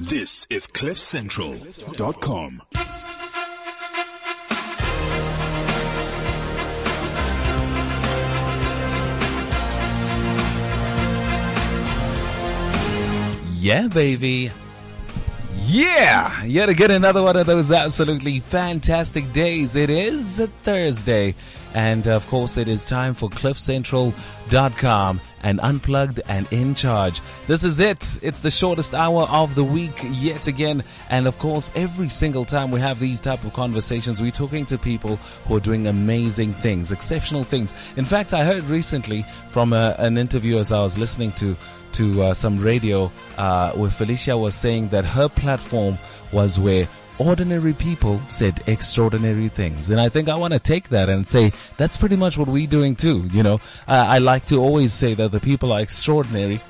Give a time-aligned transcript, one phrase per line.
[0.00, 2.62] This is CliffCentral.com.
[13.58, 14.50] Yeah, baby.
[15.66, 19.76] Yeah, yet again another one of those absolutely fantastic days.
[19.76, 21.34] It is a Thursday,
[21.74, 27.20] and of course, it is time for CliffCentral.com and unplugged and in charge.
[27.46, 28.18] This is it.
[28.22, 32.70] It's the shortest hour of the week yet again, and of course, every single time
[32.70, 36.90] we have these type of conversations, we're talking to people who are doing amazing things,
[36.90, 37.74] exceptional things.
[37.96, 41.56] In fact, I heard recently from a, an interview as I was listening to
[41.92, 45.98] to uh, some radio uh, where Felicia was saying that her platform
[46.32, 46.86] was where
[47.20, 49.90] ordinary people said extraordinary things.
[49.90, 52.66] And I think I want to take that and say that's pretty much what we're
[52.66, 53.28] doing too.
[53.30, 53.54] You know,
[53.86, 56.60] uh, I like to always say that the people are extraordinary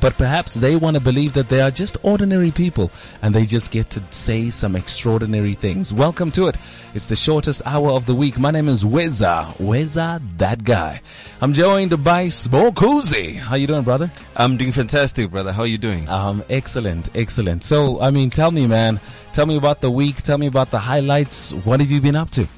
[0.00, 2.90] but perhaps they want to believe that they are just ordinary people
[3.22, 5.92] and they just get to say some extraordinary things.
[5.92, 6.56] Welcome to it.
[6.94, 8.38] It's the shortest hour of the week.
[8.38, 9.46] My name is Weza.
[9.56, 11.00] Weza, that guy.
[11.40, 13.36] I'm joined by Smokuzi.
[13.36, 14.10] How you doing, brother?
[14.36, 15.52] I'm doing fantastic, brother.
[15.52, 16.08] How are you doing?
[16.08, 17.64] Um, excellent, excellent.
[17.64, 19.00] So, I mean, tell me, man,
[19.38, 20.20] tell me about the week.
[20.22, 21.52] Tell me about the highlights.
[21.52, 22.48] What have you been up to?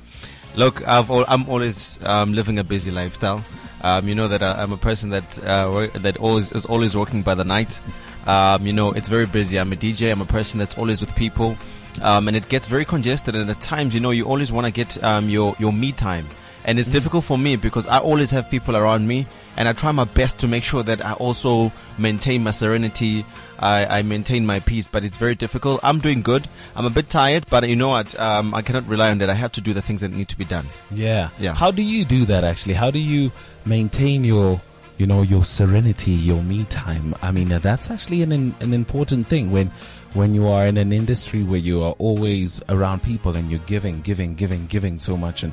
[0.57, 3.45] Look, I've al- I'm always um, living a busy lifestyle.
[3.83, 7.21] Um, you know that I, I'm a person that uh, that always is always working
[7.21, 7.79] by the night.
[8.27, 9.61] Um, you know, it's very busy.
[9.61, 10.11] I'm a DJ.
[10.11, 11.55] I'm a person that's always with people,
[12.01, 13.37] um, and it gets very congested.
[13.37, 16.27] And at times, you know, you always want to get um, your your me time,
[16.65, 19.27] and it's difficult for me because I always have people around me,
[19.59, 23.27] and I try my best to make sure that I also maintain my serenity.
[23.61, 25.81] I, I maintain my peace, but it's very difficult.
[25.83, 26.49] I'm doing good.
[26.75, 28.19] I'm a bit tired, but you know what?
[28.19, 29.29] Um, I cannot rely on that.
[29.29, 30.67] I have to do the things that need to be done.
[30.91, 31.29] Yeah.
[31.39, 31.55] Yeah.
[31.55, 32.75] How do you do that actually?
[32.75, 33.31] How do you
[33.67, 34.63] maintain your,
[34.97, 37.15] you know, your serenity, your me time?
[37.21, 39.71] I mean, uh, that's actually an, an important thing when,
[40.15, 44.01] when you are in an industry where you are always around people and you're giving,
[44.01, 45.43] giving, giving, giving so much.
[45.43, 45.53] And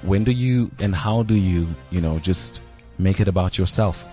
[0.00, 2.62] when do you, and how do you, you know, just
[2.98, 4.06] make it about yourself?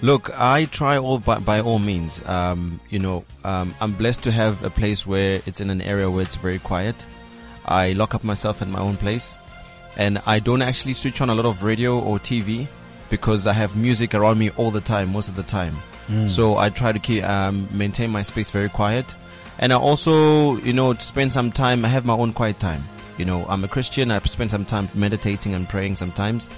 [0.00, 2.24] Look, I try all by, by all means.
[2.26, 6.08] Um, you know, um, I'm blessed to have a place where it's in an area
[6.08, 7.04] where it's very quiet.
[7.64, 9.38] I lock up myself in my own place,
[9.96, 12.68] and I don't actually switch on a lot of radio or TV
[13.10, 15.74] because I have music around me all the time, most of the time.
[16.28, 19.14] So I try to keep um, maintain my space very quiet,
[19.58, 21.84] and I also, you know, spend some time.
[21.84, 22.82] I have my own quiet time.
[23.18, 24.10] You know, I'm a Christian.
[24.10, 26.48] I spend some time meditating and praying sometimes.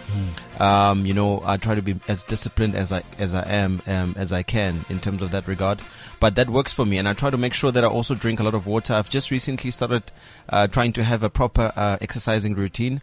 [0.60, 4.14] Um, you know, I try to be as disciplined as I as I am um,
[4.18, 5.80] as I can in terms of that regard.
[6.20, 8.40] But that works for me, and I try to make sure that I also drink
[8.40, 8.92] a lot of water.
[8.92, 10.12] I've just recently started
[10.50, 13.00] uh, trying to have a proper uh, exercising routine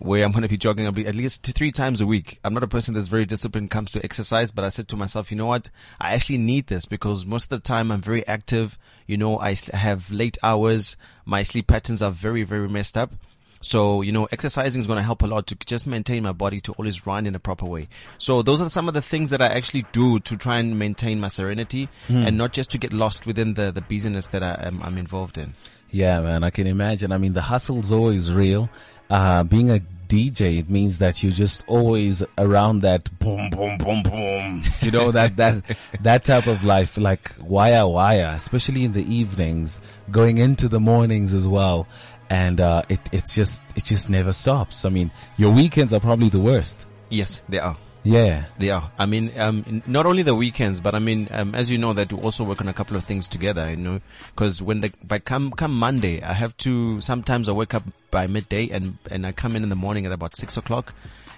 [0.00, 2.40] where I'm going to be jogging at least two, three times a week.
[2.42, 5.30] I'm not a person that's very disciplined comes to exercise, but I said to myself,
[5.30, 5.68] you know what?
[6.00, 8.78] I actually need this because most of the time I'm very active.
[9.06, 10.96] You know, I have late hours.
[11.26, 13.12] My sleep patterns are very, very messed up.
[13.60, 16.60] So, you know, exercising is going to help a lot to just maintain my body
[16.60, 17.88] to always run in a proper way.
[18.16, 21.20] So those are some of the things that I actually do to try and maintain
[21.20, 22.22] my serenity hmm.
[22.22, 25.36] and not just to get lost within the, the business that I am, I'm involved
[25.36, 25.52] in.
[25.90, 27.12] Yeah, man, I can imagine.
[27.12, 28.70] I mean, the hustle's always real.
[29.10, 34.02] Uh, being a DJ, it means that you're just always around that boom, boom, boom,
[34.02, 34.64] boom.
[34.80, 39.80] You know, that, that, that type of life, like wire, wire, especially in the evenings,
[40.10, 41.86] going into the mornings as well.
[42.28, 44.84] And, uh, it, it's just, it just never stops.
[44.84, 46.86] I mean, your weekends are probably the worst.
[47.08, 47.76] Yes, they are.
[48.02, 48.46] Yeah.
[48.62, 48.90] Are.
[48.98, 52.12] I mean, um, not only the weekends, but I mean, um, as you know, that
[52.12, 53.68] we also work on a couple of things together.
[53.70, 53.98] You know,
[54.34, 57.00] because when the by come come Monday, I have to.
[57.00, 60.12] Sometimes I wake up by midday, and and I come in in the morning at
[60.12, 60.94] about six o'clock,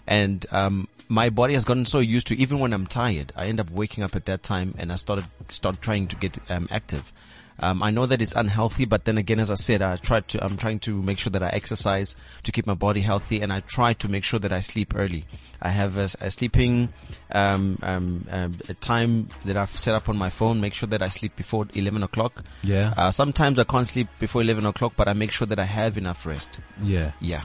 [0.07, 3.61] and um, my body has gotten so used to even when I'm tired, I end
[3.61, 7.13] up waking up at that time, and I started start trying to get um, active.
[7.61, 10.45] Um, I know that it's unhealthy, but then again, as I said, I try to,
[10.45, 13.61] I'm trying to make sure that I exercise to keep my body healthy and I
[13.61, 15.25] try to make sure that I sleep early.
[15.61, 16.93] I have a, a sleeping,
[17.31, 21.03] um, um, um, a time that I've set up on my phone, make sure that
[21.03, 22.45] I sleep before 11 o'clock.
[22.63, 22.93] Yeah.
[22.97, 25.97] Uh, sometimes I can't sleep before 11 o'clock, but I make sure that I have
[25.97, 26.59] enough rest.
[26.83, 27.13] Yeah.
[27.21, 27.43] Yeah.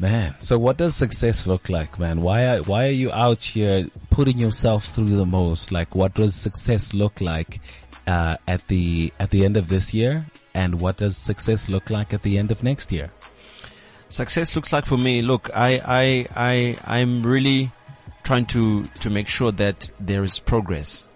[0.00, 2.22] Man, so what does success look like, man?
[2.22, 5.72] Why are, why are you out here putting yourself through the most?
[5.72, 7.60] Like, what does success look like,
[8.06, 10.26] uh, at the, at the end of this year?
[10.54, 13.10] And what does success look like at the end of next year?
[14.10, 17.70] success looks like for me look i i i i'm really
[18.24, 21.06] trying to to make sure that there is progress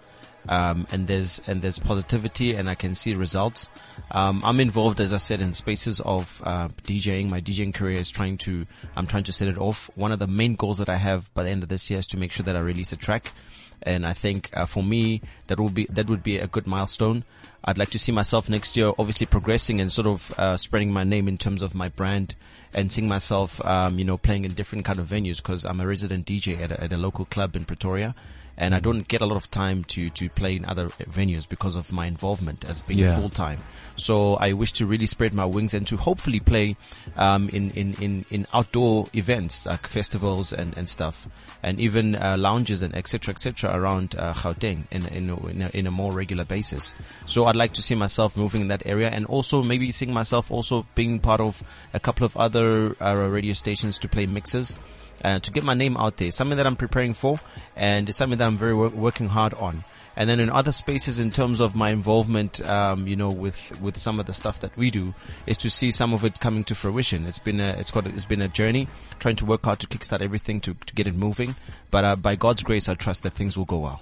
[0.47, 3.67] um, and there's and there's positivity and i can see results
[4.11, 8.09] um, i'm involved as i said in spaces of uh, djing my djing career is
[8.09, 8.65] trying to
[8.95, 11.43] i'm trying to set it off one of the main goals that i have by
[11.43, 13.33] the end of this year is to make sure that i release a track
[13.81, 17.23] And I think uh, for me, that would be that would be a good milestone.
[17.63, 21.03] I'd like to see myself next year, obviously progressing and sort of uh, spreading my
[21.03, 22.35] name in terms of my brand
[22.75, 25.87] and seeing myself, um, you know, playing in different kind of venues because I'm a
[25.87, 28.13] resident DJ at a, at a local club in Pretoria
[28.57, 31.75] and I don't get a lot of time to to play in other venues because
[31.75, 33.19] of my involvement as being Yeah.
[33.19, 33.61] full time.
[33.97, 36.75] So I wish to really spread my wings and to hopefully play
[37.17, 41.27] um, in, in in in outdoor events like festivals and and stuff,
[41.63, 45.87] and even uh, lounges and etc etc around uh, Gauteng in in in, a, in
[45.87, 46.95] a more regular basis.
[47.25, 50.51] So I'd like to see myself moving in that area and also maybe seeing myself
[50.51, 51.63] also being part of
[51.93, 54.77] a couple of other uh, radio stations to play mixes
[55.25, 56.29] uh, to get my name out there.
[56.31, 57.39] Something that I'm preparing for,
[57.75, 59.83] and it's something that I'm very wor- working hard on.
[60.15, 63.97] And then in other spaces, in terms of my involvement, um, you know, with with
[63.97, 65.13] some of the stuff that we do,
[65.45, 67.25] is to see some of it coming to fruition.
[67.25, 68.87] It's been a it's it's been a journey,
[69.19, 71.55] trying to work hard to kickstart everything to to get it moving.
[71.91, 74.01] But uh, by God's grace, I trust that things will go well.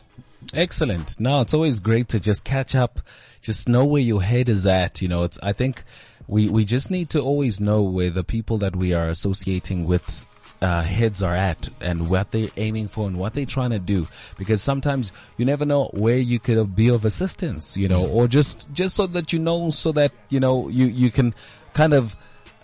[0.53, 1.19] Excellent.
[1.19, 2.99] Now it's always great to just catch up,
[3.41, 5.01] just know where your head is at.
[5.01, 5.83] You know, it's, I think
[6.27, 10.25] we, we just need to always know where the people that we are associating with
[10.63, 14.07] uh, heads are at and what they're aiming for and what they're trying to do.
[14.37, 18.71] Because sometimes you never know where you could be of assistance, you know, or just,
[18.71, 21.35] just so that you know, so that, you know, you, you can
[21.73, 22.15] kind of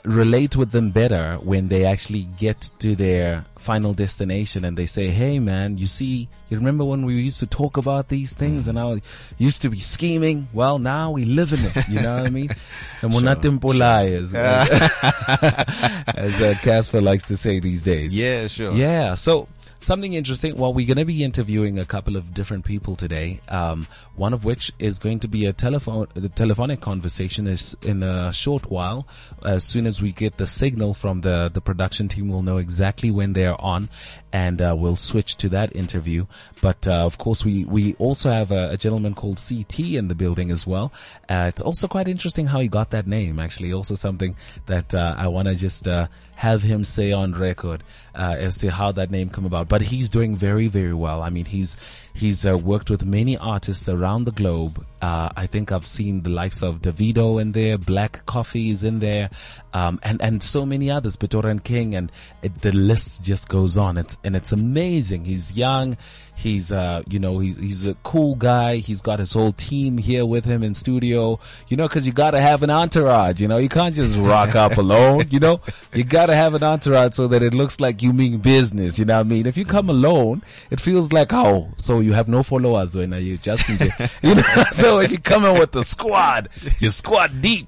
[0.06, 5.07] relate with them better when they actually get to their final destination and they say,
[5.07, 8.80] Hey man, you see, you remember when we used to talk about these things and
[8.80, 9.01] I
[9.38, 10.48] used to be scheming?
[10.54, 11.90] Well, now we live in it.
[11.90, 12.50] You know what I mean?
[13.01, 18.13] And we're not as, as uh, Casper likes to say these days.
[18.13, 18.74] Yeah, sure.
[18.74, 19.16] Yeah.
[19.16, 19.48] So
[19.80, 20.56] something interesting.
[20.58, 23.42] Well, we're going to be interviewing a couple of different people today.
[23.48, 28.04] Um, one of which is going to be a telephone, a telephonic conversation is in
[28.04, 29.08] a short while.
[29.44, 33.12] As soon as we get the signal from the, the production team, we'll know exactly
[33.12, 33.90] when they're on
[34.31, 36.26] and, uh, we'll switch to that interview.
[36.62, 40.16] But, uh, of course, we, we also have a, a gentleman called CT in the
[40.16, 40.92] building as well.
[41.28, 43.74] Uh, it's also quite interesting how he got that name, actually.
[43.74, 44.36] Also something
[44.66, 47.84] that, uh, I want to just, uh, have him say on record,
[48.16, 49.68] uh, as to how that name come about.
[49.68, 51.22] But he's doing very, very well.
[51.22, 51.76] I mean, he's,
[52.14, 54.86] he's, worked with many artists around the globe.
[55.02, 59.30] I think I've seen the likes of Davido in there, Black Coffee is in there,
[59.74, 62.12] um, and, and so many others, Bitoran King, and
[62.42, 63.98] it, the list just goes on.
[63.98, 65.25] It's, and it's amazing.
[65.25, 65.98] He's young.
[66.36, 68.77] He's, uh, you know, he's, he's a cool guy.
[68.77, 71.38] He's got his whole team here with him in studio,
[71.68, 74.77] you know, cause you gotta have an entourage, you know, you can't just rock up
[74.77, 75.60] alone, you know,
[75.94, 79.16] you gotta have an entourage so that it looks like you mean business, you know
[79.16, 79.48] what I mean?
[79.48, 83.19] If you come alone, it feels like, oh, so you have no followers when are
[83.19, 83.68] you just,
[84.24, 86.48] you know, so when you come in with the squad,
[86.80, 87.68] you squad deep.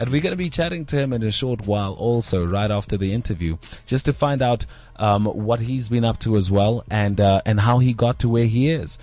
[0.00, 2.96] And we're going to be chatting to him in a short while also, right after
[2.96, 4.64] the interview, just to find out
[4.96, 8.28] um, what he's been up to as well and uh, and how he got to
[8.30, 8.98] where he is.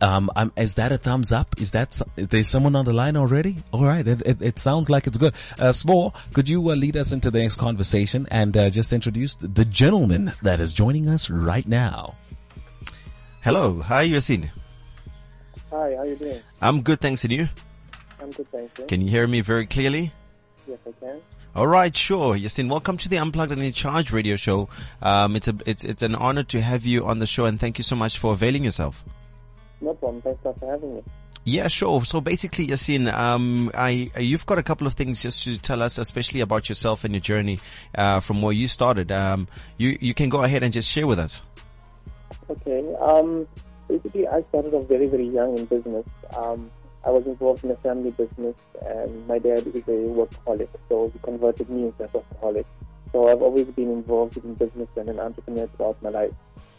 [0.00, 1.54] Um, um, is that a thumbs up?
[1.60, 3.62] Is that so- there someone on the line already?
[3.70, 5.32] All right, it, it, it sounds like it's good.
[5.60, 9.36] Uh, Spore, could you uh, lead us into the next conversation and uh, just introduce
[9.36, 12.16] the gentleman that is joining us right now?
[13.42, 14.50] Hello, hi Yasin.
[15.70, 16.40] Hi, how you doing?
[16.60, 17.22] I'm good, thanks.
[17.22, 17.48] And you?
[18.20, 18.84] I'm good, thank you.
[18.86, 20.12] Can you hear me very clearly?
[20.66, 21.20] Yes, I can.
[21.54, 22.34] All right, sure.
[22.34, 24.68] Yasin, welcome to the Unplugged and in Charge radio show.
[25.00, 27.78] Um, it's a, it's, it's an honor to have you on the show and thank
[27.78, 29.04] you so much for availing yourself.
[29.80, 30.22] No problem.
[30.22, 31.02] Thanks for having me.
[31.44, 32.04] Yeah, sure.
[32.06, 35.98] So basically, Yasin, um, I, you've got a couple of things just to tell us,
[35.98, 37.60] especially about yourself and your journey,
[37.94, 39.12] uh, from where you started.
[39.12, 39.46] Um,
[39.76, 41.42] you, you can go ahead and just share with us.
[42.48, 42.82] Okay.
[43.00, 43.46] Um,
[43.88, 46.06] basically, I started off very, very young in business.
[46.34, 46.70] Um,
[47.06, 48.54] I was involved in a family business,
[48.86, 52.64] and my dad is a workaholic, so he converted me into a workaholic.
[53.12, 56.32] So I've always been involved in business and an entrepreneur throughout my life.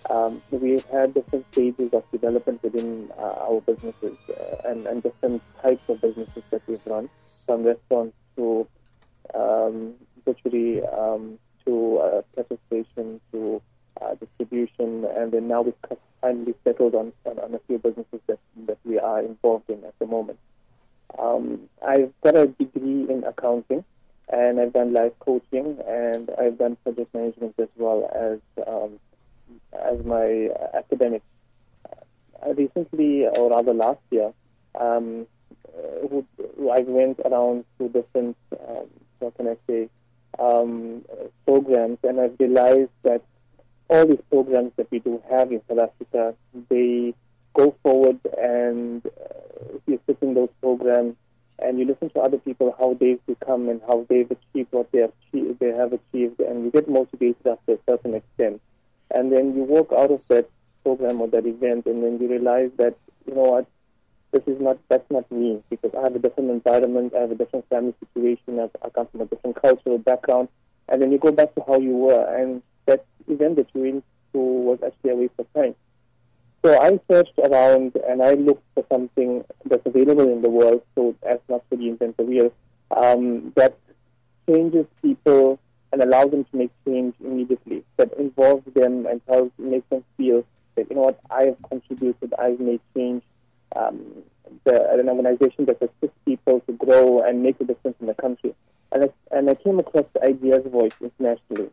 [0.09, 5.41] Um, we've had different stages of development within uh, our businesses uh, and, and different
[5.61, 7.09] types of businesses that we've run,
[7.45, 8.67] from restaurants to
[9.33, 9.93] um,
[10.25, 13.61] butchery um, to uh, petrol station to
[14.19, 15.73] distribution, and then now we've
[16.21, 19.97] finally settled on, on, on a few businesses that, that we are involved in at
[19.99, 20.39] the moment.
[21.17, 23.83] Um, I've got a degree in accounting,
[24.29, 28.99] and I've done life coaching, and I've done project management as well as um,
[29.73, 31.25] as my uh, academics.
[32.45, 34.33] Uh, recently, or rather last year,
[34.79, 35.27] um,
[35.77, 38.35] uh, I went around to different,
[38.67, 38.87] um,
[39.19, 39.89] what can I say,
[40.39, 43.23] um, uh, programs, and I've realized that
[43.87, 46.35] all these programs that we do have in South Africa,
[46.69, 47.13] they
[47.53, 51.15] go forward and uh, you sit in those programs
[51.59, 54.99] and you listen to other people how they've become and how they've achieved what they
[54.99, 58.61] have achieved, they have achieved, and you get motivated after a certain extent.
[59.11, 60.49] And then you walk out of that
[60.83, 63.67] program or that event, and then you realize that you know what,
[64.31, 67.35] this is not that's not me because I have a different environment, I have a
[67.35, 70.49] different family situation, I've, I come from a different cultural background,
[70.89, 74.03] and then you go back to how you were, and that event that you went
[74.33, 75.75] was actually a waste of time.
[76.63, 81.15] So I searched around and I looked for something that's available in the world, so
[81.23, 82.51] as not to reinvent the wheel,
[82.91, 83.77] um, that
[84.49, 85.59] changes people
[85.93, 90.43] and allows them to make change immediately, that involves them and tells, makes them feel
[90.75, 93.23] that, you know what, I have contributed, I've made change.
[93.75, 94.23] Um,
[94.63, 98.53] the, an organization that assists people to grow and make a difference in the country.
[98.91, 101.69] And I, and I came across the Ideas Voice internationally.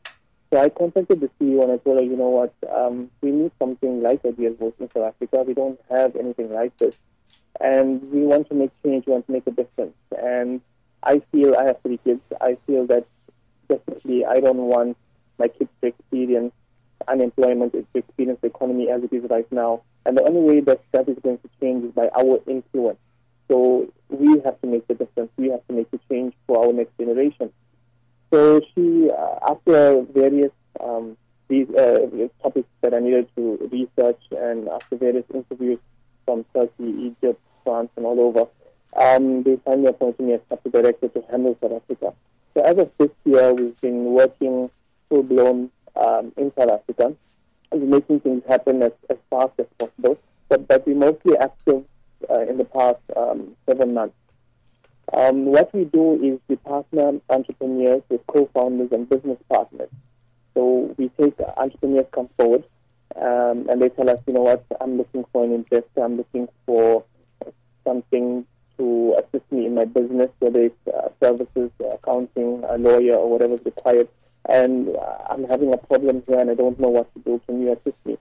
[0.52, 3.52] So I contacted the CEO and I told her, you know what, um, we need
[3.59, 5.44] something like Ideas in South Africa.
[5.47, 6.94] We don't have anything like this.
[7.59, 9.97] And we want to make change, we want to make a difference.
[10.23, 10.61] And
[11.02, 12.21] I feel I have three kids.
[12.38, 13.06] I feel that
[13.71, 14.99] definitely I don't want
[15.38, 16.52] my kids to experience
[17.09, 19.80] unemployment, to experience the economy as it is right now.
[20.04, 22.99] And the only way that that is going to change is by our influence.
[23.49, 25.30] So we have to make the difference.
[25.38, 27.50] We have to make the change for our next generation.
[28.32, 32.08] So she, uh, after various um, these uh,
[32.42, 35.78] topics that I needed to research, and after various interviews
[36.24, 38.46] from Turkey, Egypt, France, and all over,
[38.96, 42.14] um, they finally appointed me as chapter director to handle South Africa.
[42.54, 44.70] So as of this year, we've been working
[45.10, 47.14] full blown um, in South Africa,
[47.70, 50.18] and making things happen as, as fast as possible.
[50.48, 51.84] But but we're mostly active
[52.30, 54.14] uh, in the past um, seven months.
[55.12, 59.90] Um, what we do is we partner entrepreneurs with co-founders and business partners.
[60.54, 62.64] So we take entrepreneurs come forward
[63.16, 66.49] um, and they tell us, you know what, I'm looking for an investor, I'm looking
[66.64, 67.04] for
[67.85, 68.47] something
[68.78, 73.54] to assist me in my business, whether it's uh, services, accounting, a lawyer, or whatever
[73.54, 74.09] is required.
[74.49, 77.40] And uh, I'm having a problem here and I don't know what to do.
[77.47, 78.16] Can you assist me?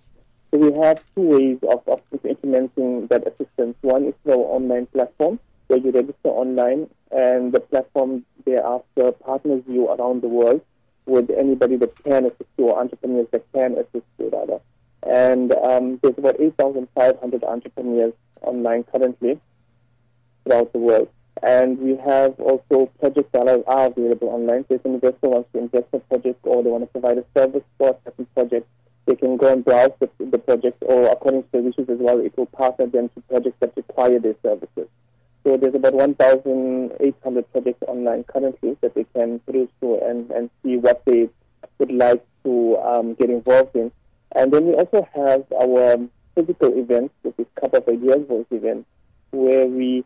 [0.51, 3.77] So we have two ways of, of implementing that assistance.
[3.81, 5.39] One is through our online platform
[5.71, 10.61] where you register online and the platform thereafter partners you around the world
[11.05, 14.59] with anybody that can assist you or entrepreneurs that can assist you rather.
[15.03, 19.39] And um, there's about 8,500 entrepreneurs online currently
[20.43, 21.07] throughout the world.
[21.41, 24.65] And we have also projects that are, are available online.
[24.67, 27.17] So if an investor wants to invest in a project or they want to provide
[27.17, 28.67] a service for a certain project,
[29.05, 32.19] they can go and browse the, the project or according to the wishes as well,
[32.19, 34.87] it will partner them to projects that require their services.
[35.43, 40.77] So there's about 1,800 projects online currently that they can peruse through and, and see
[40.77, 41.29] what they
[41.79, 43.91] would like to um, get involved in.
[44.35, 45.97] And then we also have our
[46.35, 48.85] physical events, which is Cup of Ideas Voice event,
[49.31, 50.05] where we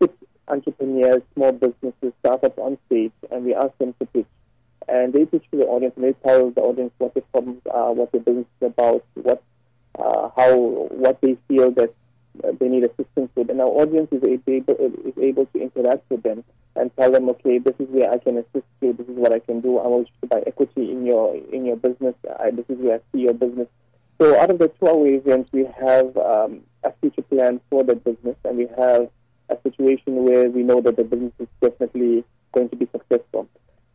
[0.00, 0.16] put
[0.48, 4.26] entrepreneurs, small businesses, startups on stage, and we ask them to pitch.
[4.88, 7.92] And they pitch to the audience, and they tell the audience what their problems are,
[7.92, 9.42] what their business is about, what,
[9.98, 11.94] uh, how, what they feel that
[12.58, 13.50] they need assistance with.
[13.50, 16.44] And our audience is able, is able to interact with them
[16.76, 18.92] and tell them, okay, this is where I can assist you.
[18.92, 19.78] This is what I can do.
[19.78, 22.14] I want you to buy equity in your in your business.
[22.38, 23.68] I, this is where I see your business.
[24.20, 28.36] So out of the two-hour events, we have um, a future plan for the business,
[28.44, 29.10] and we have
[29.48, 33.48] a situation where we know that the business is definitely going to be successful.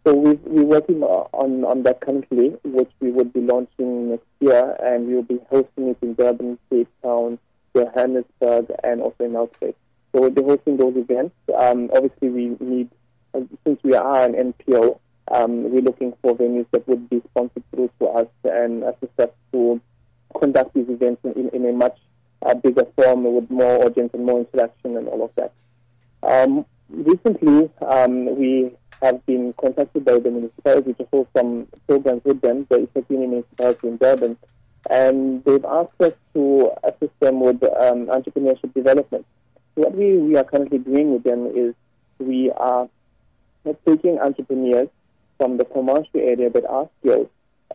[0.06, 4.76] So we we're working on, on that currently, which we would be launching next year,
[4.84, 7.38] and we will be hosting it in Durban, Cape Town,
[7.76, 9.76] Johannesburg, and also in Nelspruit.
[10.12, 11.36] So we'll be hosting those events.
[11.58, 12.90] Um, obviously, we need,
[13.34, 15.00] uh, since we are an NPO,
[15.32, 19.30] um, we're looking for venues that would be sponsored through to us and assist us
[19.54, 19.80] to
[20.38, 21.98] conduct these events in, in, a much
[22.42, 25.54] a bigger form with more audience and more interaction and all of that.
[26.24, 32.42] Um, recently, um, we have been contacted by the municipality to hold some programs with
[32.42, 34.38] them, the eThekwini municipality in Durban,
[34.90, 39.26] and they've asked us to assist them with um, entrepreneurship development.
[39.76, 41.74] What we, we are currently doing with them is
[42.20, 42.90] we are
[43.88, 44.90] taking entrepreneurs
[45.38, 47.30] from the commercial area that are skilled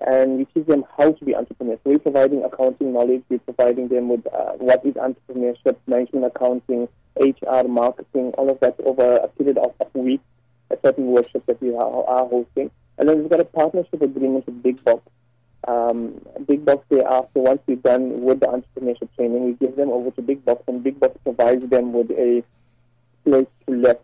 [0.07, 1.79] and we teach them how to be entrepreneurs.
[1.85, 6.89] So we're providing accounting knowledge, we're providing them with uh, what is entrepreneurship, management accounting,
[7.19, 10.25] HR, marketing, all of that over a period of, of weeks,
[10.71, 12.71] a certain workshop that we are, are, hosting.
[12.99, 15.03] And then we've got a partnership agreement with Big Box.
[15.67, 20.11] Um, Big Box thereafter, once we're done with the entrepreneurship training, we give them over
[20.13, 22.45] to Big Box, and Big Box provides them with a
[23.25, 23.99] place to live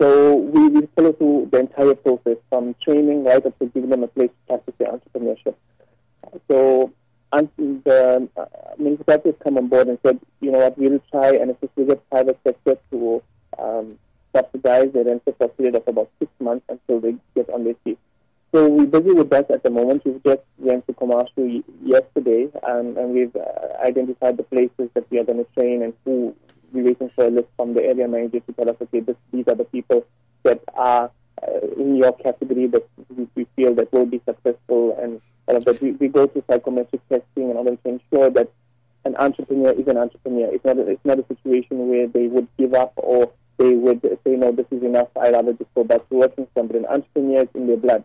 [0.00, 4.02] so we, we follow through the entire process from training right up to giving them
[4.02, 5.54] a place to practice their entrepreneurship.
[6.48, 6.92] So
[7.32, 8.46] the uh,
[8.78, 11.96] municipalities come on board and said, you know what, we'll try and assist with the
[11.96, 13.22] private sector to
[13.58, 13.98] um,
[14.34, 17.74] subsidize their rent for a period of about six months until they get on their
[17.84, 17.98] feet.
[18.52, 20.04] So we're busy with that at the moment.
[20.04, 25.18] We've just went to Commercial yesterday, and, and we've uh, identified the places that we
[25.18, 26.34] are going to train and who
[26.72, 29.46] we're waiting for a list from the area manager to tell us, okay, this, these
[29.48, 30.06] are the people
[30.42, 31.10] that are
[31.42, 35.64] uh, in your category that we, we, feel that will be successful and all of
[35.64, 35.80] that.
[35.82, 38.50] We, we go through psychometric testing and in order to ensure that
[39.04, 40.48] an entrepreneur is an entrepreneur.
[40.52, 44.00] It's not a, it's not a situation where they would give up or they would
[44.02, 45.08] say, no, this is enough.
[45.20, 46.80] I'd rather just go back to working for somebody.
[46.80, 48.04] An entrepreneur is in their blood.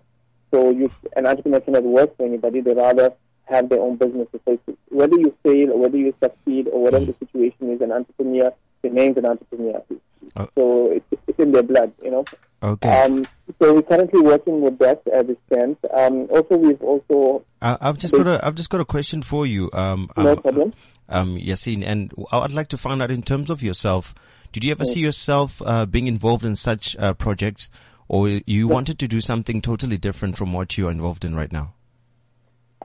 [0.51, 2.61] So you, an entrepreneur cannot work for anybody.
[2.61, 3.13] They rather
[3.45, 4.39] have their own businesses.
[4.45, 8.53] So whether you fail or whether you succeed or whatever the situation is, an entrepreneur
[8.83, 9.83] remains an entrepreneur.
[10.35, 10.47] Oh.
[10.55, 12.25] So it's, it's in their blood, you know.
[12.63, 12.89] Okay.
[12.89, 13.25] Um,
[13.59, 15.79] so we're currently working with that as it stands.
[15.93, 17.43] Um, also, we've also.
[17.61, 19.69] Uh, I've just got a I've just got a question for you.
[19.73, 20.73] Um, no um, problem.
[21.09, 24.13] Um, Yassine, and I'd like to find out in terms of yourself.
[24.51, 27.69] Did you ever see yourself uh, being involved in such uh, projects,
[28.07, 31.51] or you wanted to do something totally different from what you are involved in right
[31.51, 31.73] now?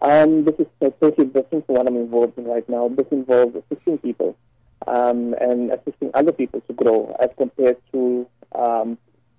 [0.02, 0.66] Um, this is
[1.00, 2.88] totally different from what I'm involved in right now.
[2.88, 4.37] This involves assisting people
[4.87, 8.99] um, and assisting other people to grow as compared to um,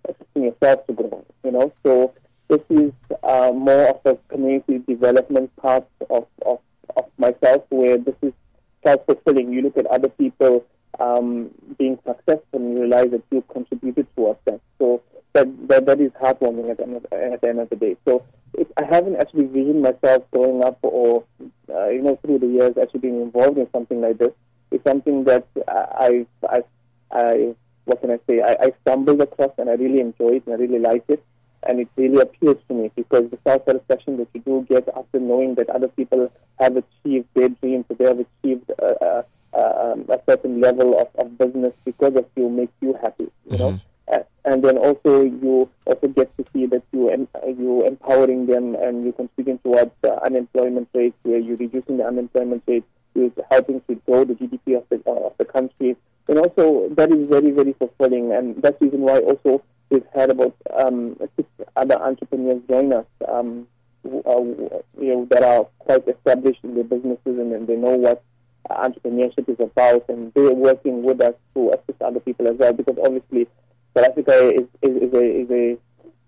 [0.09, 1.25] assisting yourself to grow.
[1.43, 2.13] You know, so
[2.47, 2.91] this is
[3.23, 6.59] uh, more of a community development part of, of,
[6.95, 8.33] of myself, where this is
[8.85, 9.51] self-fulfilling.
[9.53, 10.65] You look at other people
[10.99, 14.59] um, being successful and you realize that you contributed towards that.
[14.79, 15.01] So
[15.37, 17.95] that that, that is heartwarming at the, end of, at the end of the day.
[18.05, 21.23] So it, I haven't actually visioned myself growing up or
[21.69, 24.31] uh, you know through the years actually being involved in something like this.
[24.71, 26.63] It's something that I I
[27.11, 28.41] I what can I say?
[28.41, 31.23] I, I stumbled across and I really enjoy it and I really like it.
[31.63, 35.19] And it really appeals to me because the self satisfaction that you do get after
[35.19, 40.21] knowing that other people have achieved their dreams, that they have achieved a, a, a
[40.27, 43.71] certain level of, of business because of you makes you happy, you know.
[43.71, 43.87] Mm-hmm.
[44.47, 49.11] And then also you also get to see that you you empowering them and you
[49.11, 54.23] contributing towards the unemployment rate, where you're reducing the unemployment rate, you're helping to grow
[54.23, 55.97] the GDP of the uh, of the country,
[56.29, 58.31] and also that is very, very fulfilling.
[58.31, 63.05] And that's the reason why also we've had about um, six other entrepreneurs join us
[63.27, 63.67] um,
[64.05, 68.23] uh, you know, that are quite established in their businesses and, and they know what
[68.69, 70.07] entrepreneurship is about.
[70.07, 73.47] And they're working with us to assist other people as well because obviously
[73.97, 75.77] South Africa is, is, is, a, is a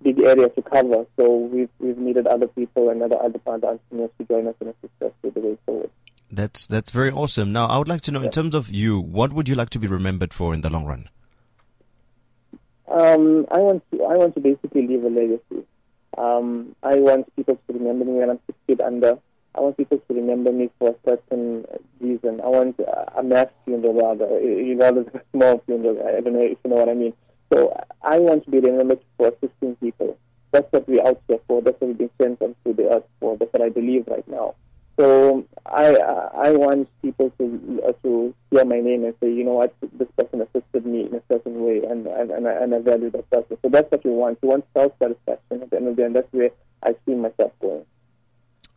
[0.02, 1.06] big area to cover.
[1.18, 5.04] So we've, we've needed other people and other, other entrepreneurs to join us and assist
[5.04, 5.90] us with the way forward.
[6.32, 7.52] That's that's very awesome.
[7.52, 9.80] Now, I would like to know, in terms of you, what would you like to
[9.80, 11.10] be remembered for in the long run?
[12.88, 15.66] Um, I want to I want to basically leave a legacy.
[16.18, 19.18] Um, I want people to remember me when I'm six feet under.
[19.56, 21.66] I want people to remember me for a certain
[22.00, 22.42] reason.
[22.42, 22.80] I want
[23.18, 25.98] a mass funeral rather, you know, a small funeral.
[26.08, 27.14] I don't know if you know what I mean.
[27.52, 30.18] So I want to be remembered for assisting people.
[30.52, 31.62] That's what we're out here for.
[31.62, 33.38] That's what we've been sent onto the earth for.
[33.38, 34.56] That's what I believe right now.
[35.00, 39.54] So I I want people to uh, to hear my name and say, you know
[39.54, 42.80] what, this person assisted me in a certain way, and and and I, and I
[42.80, 43.58] value that person.
[43.62, 44.40] So that's what you want.
[44.42, 46.50] You want self satisfaction at the end of the day, and that's where
[46.84, 47.86] I see myself going.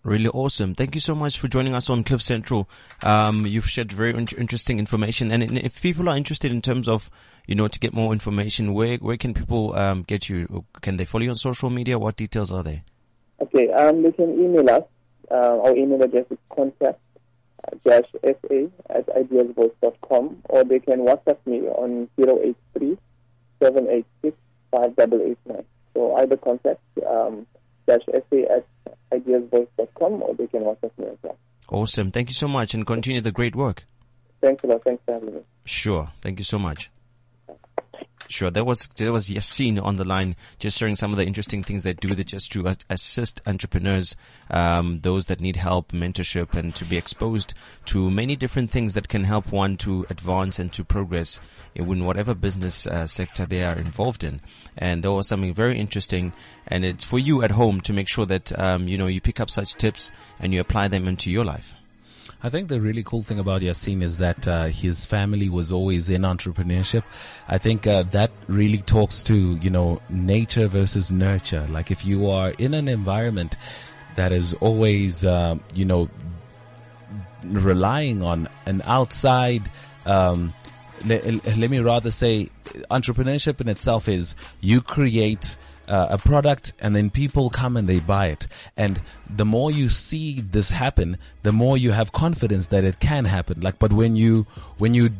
[0.05, 0.75] Really awesome.
[0.75, 2.69] Thank you so much for joining us on Cliff Central.
[3.05, 5.31] Um, you've shared very in- interesting information.
[5.31, 7.09] And if people are interested in terms of,
[7.47, 10.65] you know, to get more information, where, where can people, um, get you?
[10.81, 11.99] Can they follow you on social media?
[11.99, 12.83] What details are there?
[13.41, 13.71] Okay.
[13.71, 14.83] Um, they can email us
[15.33, 17.01] uh, our email address is contact
[17.85, 18.29] dash sa
[18.91, 22.99] at ideasvoice.com or they can WhatsApp me on 083
[23.61, 24.37] 786
[24.73, 25.65] 5889.
[25.95, 27.47] So either contact um,
[27.87, 28.67] dash sa at
[29.13, 31.39] ideasvoice.com or they can WhatsApp me as well.
[31.71, 32.11] Awesome.
[32.11, 33.85] Thank you so much and continue the great work.
[34.43, 34.85] Thanks a lot.
[34.85, 35.41] Thanks for having me.
[35.65, 36.11] Sure.
[36.21, 36.91] Thank you so much.
[38.29, 41.63] Sure, there was there was Yassine on the line, just sharing some of the interesting
[41.63, 44.17] things they do that just to assist entrepreneurs,
[44.49, 47.53] um, those that need help, mentorship, and to be exposed
[47.87, 51.41] to many different things that can help one to advance and to progress
[51.75, 54.41] in whatever business uh, sector they are involved in.
[54.79, 56.33] And there was something very interesting,
[56.67, 59.41] and it's for you at home to make sure that um, you know you pick
[59.41, 61.75] up such tips and you apply them into your life.
[62.43, 66.11] I think the really cool thing about Yassine is that uh, his family was always
[66.11, 67.05] in entrepreneurship.
[67.49, 71.67] I think uh, that really talks to you know nature versus nurture.
[71.71, 73.57] Like if you are in an environment
[74.17, 76.09] that is always uh, you know
[77.45, 79.71] relying on an outside.
[80.05, 80.53] Um,
[81.05, 82.49] let me rather say
[82.91, 85.57] entrepreneurship in itself is you create
[85.89, 88.47] uh, a product and then people come and they buy it.
[88.77, 93.25] And the more you see this happen, the more you have confidence that it can
[93.25, 93.61] happen.
[93.61, 94.47] Like, but when you,
[94.79, 95.11] when you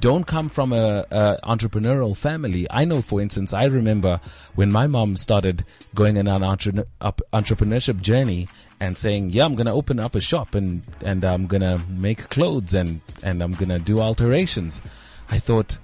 [0.00, 4.20] don't come from a, a entrepreneurial family, I know, for instance, I remember
[4.54, 6.86] when my mom started going on an entre-
[7.32, 8.48] entrepreneurship journey
[8.80, 11.80] and saying, yeah, I'm going to open up a shop and, and I'm going to
[11.88, 14.82] make clothes and, and I'm going to do alterations.
[15.30, 15.78] I thought,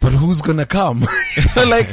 [0.00, 1.00] but who's gonna come?
[1.56, 1.90] like,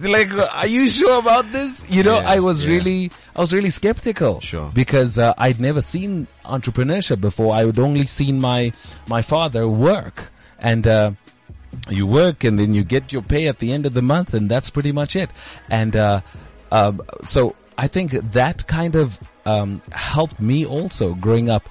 [0.00, 1.88] like, are you sure about this?
[1.88, 2.70] You know, Yeah, I was yeah.
[2.72, 4.40] really, I was really skeptical.
[4.40, 4.70] Sure.
[4.74, 7.54] Because uh, I'd never seen entrepreneurship before.
[7.54, 8.72] I would only seen my
[9.08, 11.12] my father work, and uh,
[11.88, 14.50] you work, and then you get your pay at the end of the month, and
[14.50, 15.30] that's pretty much it.
[15.70, 16.20] And uh,
[16.72, 21.68] um, so I think that kind of um, helped me also growing up.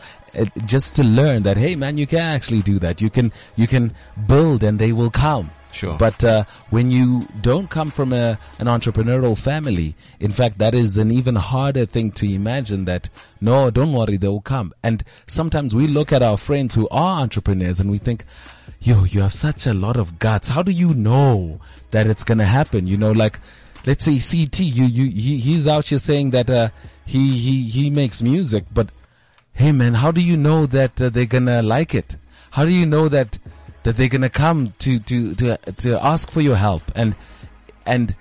[0.66, 3.02] Just to learn that, hey man, you can actually do that.
[3.02, 3.94] You can, you can
[4.28, 5.52] build and they will come.
[5.72, 5.98] Sure.
[5.98, 10.98] But uh, when you don't come from a, an entrepreneurial family, in fact, that is
[10.98, 13.10] an even harder thing to imagine that,
[13.42, 14.74] no, don't worry, they will come.
[14.82, 18.24] And sometimes we look at our friends who are entrepreneurs and we think,
[18.80, 20.48] yo, you have such a lot of guts.
[20.48, 21.60] How do you know
[21.92, 22.88] that it's going to happen?
[22.88, 23.40] You know, like,
[23.86, 26.70] let's say CT, you, you, he, he's out here saying that, uh,
[27.06, 28.90] he, he, he makes music, but
[29.58, 32.16] hey man, how do you know that uh, they're gonna like it?
[32.52, 33.40] How do you know that
[33.84, 36.84] that they're gonna come to to to to ask for your help?
[36.96, 37.16] And
[37.84, 38.16] and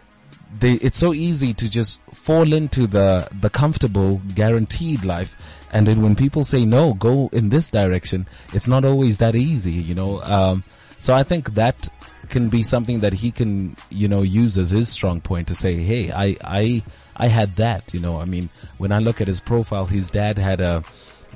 [0.59, 5.37] they, it's so easy to just fall into the the comfortable, guaranteed life.
[5.70, 9.72] And then when people say no, go in this direction, it's not always that easy,
[9.72, 10.22] you know.
[10.22, 10.64] Um,
[10.99, 11.90] so I think that
[12.31, 15.77] can be something that he can, you know, use as his strong point to say,
[15.77, 16.83] hey, I I
[17.14, 18.18] I had that, you know.
[18.18, 20.83] I mean, when I look at his profile, his dad had a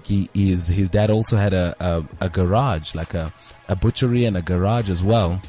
[0.06, 3.32] he is his dad also had a, a, a garage, like a,
[3.68, 5.40] a butchery and a garage as well.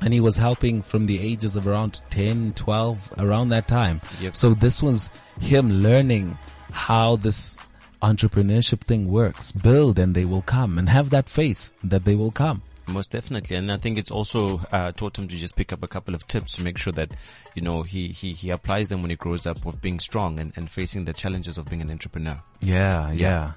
[0.00, 4.00] And he was helping from the ages of around 10, 12, around that time.
[4.20, 4.36] Yep.
[4.36, 6.38] So this was him learning
[6.70, 7.56] how this
[8.00, 9.50] entrepreneurship thing works.
[9.50, 12.62] Build and they will come and have that faith that they will come.
[12.88, 15.86] Most definitely, and I think it's also uh, taught him to just pick up a
[15.86, 17.12] couple of tips to make sure that
[17.54, 20.54] you know he he, he applies them when he grows up of being strong and,
[20.56, 22.40] and facing the challenges of being an entrepreneur.
[22.62, 23.52] Yeah, yeah.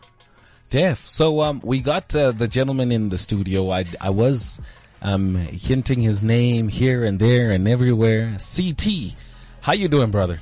[0.71, 1.07] Def.
[1.07, 3.69] So um, we got uh, the gentleman in the studio.
[3.69, 4.59] I I was
[5.01, 8.37] um hinting his name here and there and everywhere.
[8.39, 9.15] CT.
[9.61, 10.41] How you doing, brother?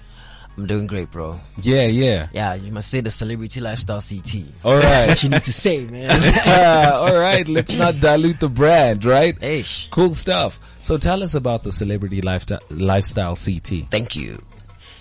[0.55, 1.39] I'm doing great, bro.
[1.61, 2.27] Yeah, yeah.
[2.33, 4.43] Yeah, you must say the celebrity lifestyle CT.
[4.63, 4.81] All right.
[4.81, 6.11] That's what you need to say, man.
[6.93, 7.47] all right.
[7.47, 9.41] Let's not dilute the brand, right?
[9.41, 9.87] Ish.
[9.89, 10.59] Cool stuff.
[10.81, 13.89] So tell us about the celebrity lifestyle lifestyle CT.
[13.89, 14.37] Thank you.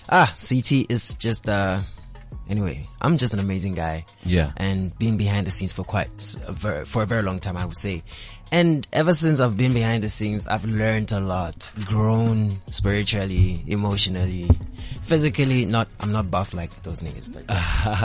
[0.07, 1.81] Ah, CT is just, uh,
[2.49, 4.05] anyway, I'm just an amazing guy.
[4.25, 4.51] Yeah.
[4.57, 7.55] And being behind the scenes for quite, s- a ver- for a very long time,
[7.57, 8.03] I would say.
[8.51, 14.49] And ever since I've been behind the scenes, I've learned a lot, grown spiritually, emotionally,
[15.03, 15.65] physically.
[15.65, 17.43] Not, I'm not buff like those niggas, but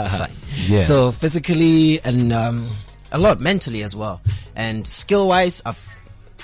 [0.05, 0.31] it's fine.
[0.67, 0.81] Yeah.
[0.81, 2.69] So physically and, um,
[3.11, 4.21] a lot mentally as well.
[4.55, 5.95] And skill wise, I've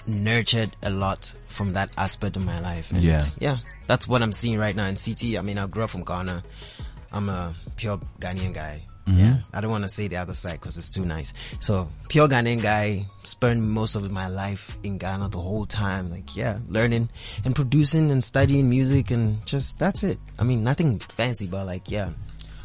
[0.07, 2.91] nurtured a lot from that aspect of my life.
[2.91, 3.21] And Yeah.
[3.39, 3.57] Yeah.
[3.87, 5.37] That's what I'm seeing right now in CT.
[5.37, 6.43] I mean, I grew up from Ghana.
[7.11, 8.83] I'm a pure Ghanaian guy.
[9.07, 9.19] Mm-hmm.
[9.19, 9.37] Yeah.
[9.53, 11.33] I don't want to say the other side because it's too nice.
[11.59, 16.11] So pure Ghanaian guy, spent most of my life in Ghana the whole time.
[16.11, 17.09] Like, yeah, learning
[17.43, 20.19] and producing and studying music and just, that's it.
[20.37, 22.11] I mean, nothing fancy, but like, yeah.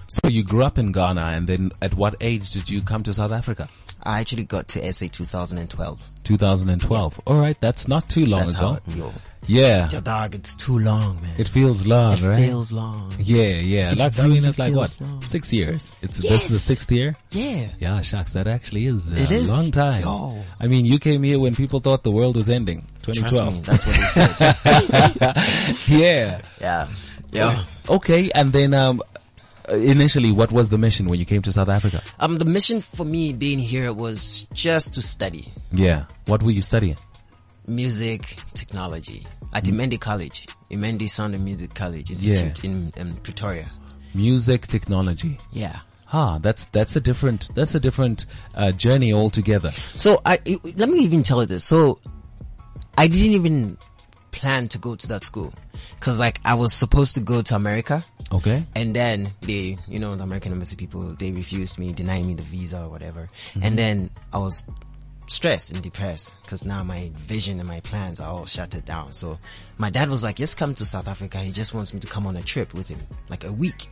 [0.09, 3.12] So you grew up in Ghana, and then at what age did you come to
[3.12, 3.68] South Africa?
[4.04, 6.00] I actually got to SA 2012.
[6.22, 7.20] 2012.
[7.26, 8.78] All right, that's not too long That's ago.
[8.85, 9.12] how,
[9.48, 11.35] Yeah, your dog, it's too long, man.
[11.38, 12.37] it feels long, It right?
[12.46, 13.14] feels long.
[13.18, 13.92] Yeah, yeah.
[13.92, 15.22] It Like I mean, it's like what long.
[15.22, 15.92] six years.
[16.02, 17.14] It's this is the sixth year.
[17.30, 17.68] Yeah.
[17.78, 19.50] Yeah, shucks, that actually is a It is.
[19.56, 20.02] long time.
[20.02, 20.42] Yo.
[20.61, 22.87] I mean, you came here when people thought the world was ending.
[23.02, 23.54] Trust 2012.
[23.54, 25.76] me, that's what they said.
[25.88, 26.40] yeah.
[26.61, 26.88] yeah.
[27.30, 27.62] Yeah.
[27.88, 29.00] Okay, and then um,
[29.68, 32.02] initially, what was the mission when you came to South Africa?
[32.18, 36.04] Um, the mission for me being here was just to study Yeah.
[36.26, 36.96] What were you studying?
[37.66, 42.52] Music technology at Imendi College, Imendi Sound and Music College Yeah.
[42.62, 43.70] In, in Pretoria.
[44.14, 45.38] Music technology.
[45.52, 45.81] Yeah.
[46.07, 49.72] Huh, that's that's a different that's a different uh, journey altogether.
[49.94, 51.64] So I it- let me even tell you this.
[51.64, 51.98] So
[52.96, 53.76] I didn't even
[54.31, 55.52] plan to go to that school
[55.98, 58.05] because like I was supposed to go to America.
[58.33, 58.64] Okay.
[58.74, 62.42] And then they, you know, the American embassy people, they refused me, denied me the
[62.42, 63.29] visa or whatever.
[63.61, 64.64] And then I was
[65.29, 69.12] stressed and depressed because now my vision and my plans are all shuttered down.
[69.12, 69.39] So
[69.79, 71.39] my dad was like, just come to South Africa.
[71.39, 73.89] He just wants me to come on a trip with him, like a week.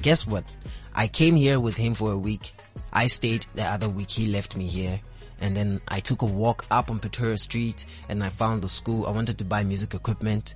[0.00, 0.44] Guess what?
[0.94, 2.54] I came here with him for a week.
[2.92, 4.10] I stayed the other week.
[4.10, 5.00] He left me here.
[5.40, 9.06] And then I took a walk up on Pretoria Street and I found the school.
[9.06, 10.54] I wanted to buy music equipment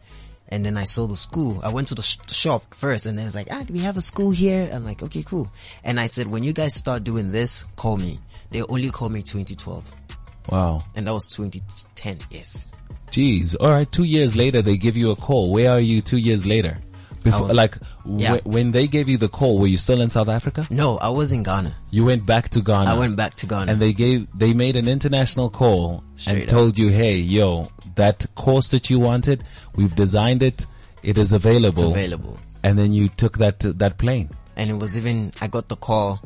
[0.49, 1.61] And then I saw the school.
[1.65, 3.79] I went to the, sh- the shop first and then it's like, ah, do we
[3.81, 4.69] have a school here?
[4.73, 5.51] I'm like, okay, cool.
[5.83, 8.21] And I said, when you guys start doing this, call me.
[8.51, 10.04] They only called me 2012
[10.51, 10.85] Wow.
[10.95, 12.19] and that was 2010.
[12.31, 12.67] Yes.
[13.11, 13.55] Jeez.
[13.61, 13.91] All right.
[13.91, 15.53] Two years later, they give you a call.
[15.53, 16.77] Where are you two years later?
[17.23, 18.37] Before, was- like, yeah.
[18.39, 20.67] wh- when they gave you the call, were you still in South Africa?
[20.69, 21.75] No, I was in Ghana.
[21.91, 22.91] You went back to Ghana.
[22.95, 23.73] I went back to Ghana.
[23.73, 26.49] and they gave, they made an international call Straight and up.
[26.49, 30.67] told you, hey, yo, that course that you wanted, we've designed it.
[31.03, 31.69] It is available.
[31.73, 32.37] it's available.
[32.63, 34.29] And then you took that, that plane.
[34.57, 36.21] and it was even I got the call.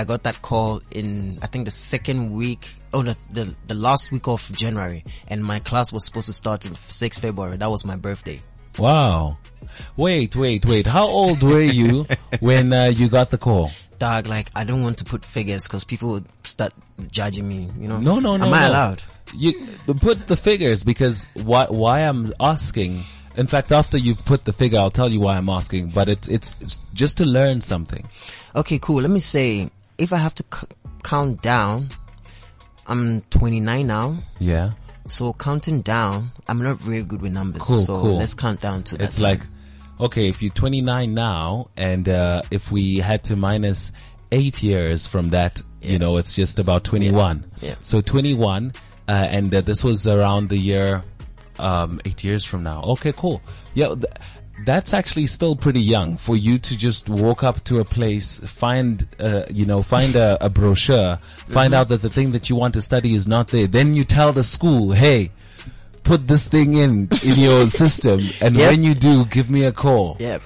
[0.00, 4.10] I got that call in I think the second week, oh the the, the last
[4.10, 7.58] week of January, and my class was supposed to start in 6 February.
[7.58, 8.40] That was my birthday.
[8.78, 9.36] Wow.
[9.98, 10.86] Wait, wait, wait.
[10.86, 12.06] How old were you
[12.40, 13.72] when uh, you got the call?
[13.98, 16.72] Dog, like I don't want to put figures because people would start
[17.10, 17.68] judging me.
[17.78, 17.98] You know?
[17.98, 18.46] No, no, no.
[18.46, 18.68] Am I no.
[18.70, 19.02] allowed?
[19.34, 19.52] You
[20.00, 21.66] put the figures because why?
[21.66, 23.04] Why I'm asking.
[23.36, 25.90] In fact, after you've put the figure, I'll tell you why I'm asking.
[25.90, 28.08] But it's it's, it's just to learn something.
[28.56, 29.02] Okay, cool.
[29.02, 30.66] Let me say, if I have to c-
[31.04, 31.88] count down,
[32.86, 34.16] I'm 29 now.
[34.38, 34.72] Yeah.
[35.08, 37.62] So counting down, I'm not very good with numbers.
[37.62, 38.16] Cool, so cool.
[38.16, 39.04] let's count down to that.
[39.04, 39.40] It's like,
[40.00, 43.92] okay, if you're 29 now, and uh, if we had to minus
[44.32, 47.44] eight years from that, you know, it's just about 21.
[47.60, 47.74] Yeah.
[47.82, 48.72] So 21,
[49.08, 51.02] uh, and uh, this was around the year,
[51.58, 52.82] um, eight years from now.
[52.82, 53.42] Okay, cool.
[53.74, 53.88] Yeah.
[53.88, 54.04] Th-
[54.64, 59.06] that's actually still pretty young for you to just walk up to a place, find,
[59.18, 61.16] uh, you know, find a, a brochure,
[61.48, 63.66] find out that the thing that you want to study is not there.
[63.66, 65.30] Then you tell the school, hey,
[66.04, 68.20] put this thing in, in your system.
[68.40, 68.70] And Yep.
[68.70, 70.16] when you do, give me a call.
[70.20, 70.42] Yep.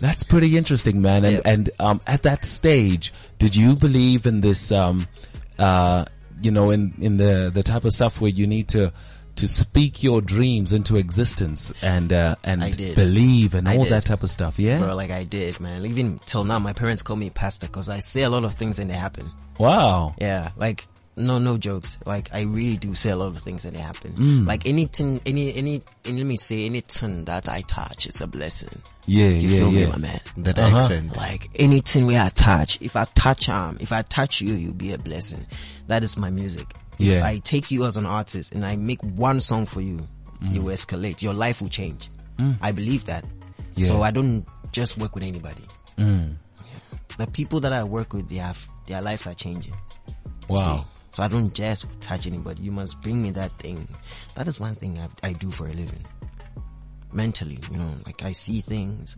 [0.00, 1.24] That's pretty interesting, man.
[1.24, 1.42] And, Yep.
[1.46, 5.06] and, um, at that stage, did you believe in this, um,
[5.58, 6.04] uh,
[6.42, 8.92] you know, in, in the, the type of stuff where you need to,
[9.38, 12.60] to speak your dreams into existence and, uh, and
[12.94, 13.92] believe and I all did.
[13.92, 14.58] that type of stuff.
[14.58, 14.78] Yeah.
[14.78, 15.84] Bro, like I did, man.
[15.86, 18.78] Even till now, my parents call me pastor because I say a lot of things
[18.78, 19.26] and they happen.
[19.58, 20.14] Wow.
[20.20, 21.98] Yeah, like no, no jokes.
[22.06, 24.12] Like I really do say a lot of things and they happen.
[24.12, 24.46] Mm.
[24.46, 28.82] Like anything, any, any, and let me say, anything that I touch is a blessing.
[29.06, 29.28] Yeah.
[29.28, 29.58] You yeah.
[29.58, 29.86] feel yeah.
[29.86, 30.20] me, my man?
[30.38, 30.76] That Uh-huh.
[30.76, 31.16] accent.
[31.16, 34.92] Like anything where I touch, if I touch um, if I touch you, you'll be
[34.92, 35.46] a blessing.
[35.88, 36.66] That is my music.
[36.98, 37.26] If Yeah.
[37.26, 39.98] I take you as an artist and I make one song for you,
[40.40, 40.54] Mm.
[40.54, 41.20] you will escalate.
[41.22, 42.08] Your life will change.
[42.60, 43.24] I believe that.
[43.74, 43.88] Yeah.
[43.88, 45.62] So I don't just work with anybody.
[45.96, 46.36] Mm.
[47.18, 49.74] The people that I work with, they have, their lives are changing.
[50.48, 50.58] Wow.
[50.76, 50.84] See?
[51.12, 52.62] So I don't just touch anybody.
[52.62, 53.88] You must bring me that thing.
[54.36, 56.04] That is one thing I, I do for a living.
[57.10, 59.16] Mentally, you know, like I see things.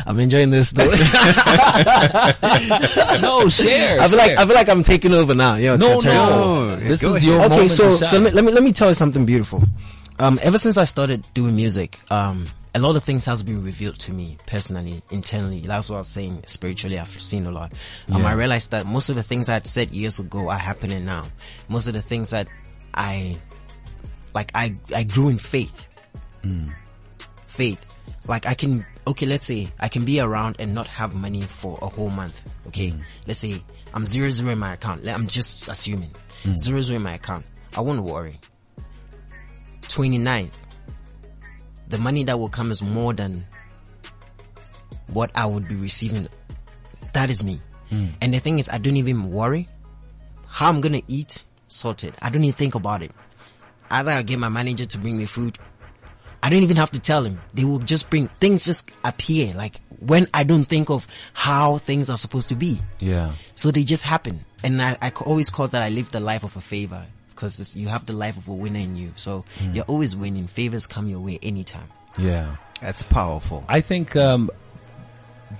[0.06, 0.84] I'm enjoying this though.
[3.20, 4.00] no, share.
[4.00, 4.38] I feel like.
[4.38, 5.56] I feel like I'm taking over now.
[5.56, 6.00] Yo, no, no.
[6.00, 7.34] No, This go is ahead.
[7.36, 9.62] your Okay, so so let, me let me tell you something beautiful.
[10.20, 13.98] Um, ever since I started doing music, um, a lot of things has been revealed
[14.00, 15.60] to me personally, internally.
[15.60, 16.44] That's what I was saying.
[16.46, 17.72] Spiritually, I've seen a lot.
[18.12, 21.04] Um, I realized that most of the things I had said years ago are happening
[21.04, 21.26] now.
[21.68, 22.46] Most of the things that
[22.94, 23.38] I,
[24.34, 25.88] like, I I grew in faith.
[27.58, 27.84] Faith.
[28.28, 31.76] Like I can, okay, let's say I can be around and not have money for
[31.82, 32.48] a whole month.
[32.68, 32.92] Okay.
[32.92, 33.00] Mm.
[33.26, 33.60] Let's say
[33.92, 35.04] I'm zero zero in my account.
[35.08, 36.10] I'm just assuming
[36.44, 36.56] mm.
[36.56, 37.44] zero zero in my account.
[37.76, 38.38] I won't worry.
[39.88, 40.52] 29th.
[41.88, 43.44] The money that will come is more than
[45.12, 46.28] what I would be receiving.
[47.12, 47.60] That is me.
[47.90, 48.12] Mm.
[48.20, 49.68] And the thing is, I don't even worry
[50.46, 52.14] how I'm gonna eat sorted.
[52.22, 53.10] I don't even think about it.
[53.90, 55.58] Either I get my manager to bring me food
[56.42, 57.40] I don't even have to tell him.
[57.54, 62.08] They will just bring things just appear like when I don't think of how things
[62.10, 62.80] are supposed to be.
[63.00, 63.32] yeah.
[63.54, 64.44] So they just happen.
[64.62, 68.06] And I always call that I live the life of a favor because you have
[68.06, 69.12] the life of a winner in you.
[69.16, 70.46] So you're always winning.
[70.46, 71.88] Favors come your way anytime.
[72.18, 72.56] Yeah.
[72.80, 73.64] That's powerful.
[73.68, 74.50] I think um,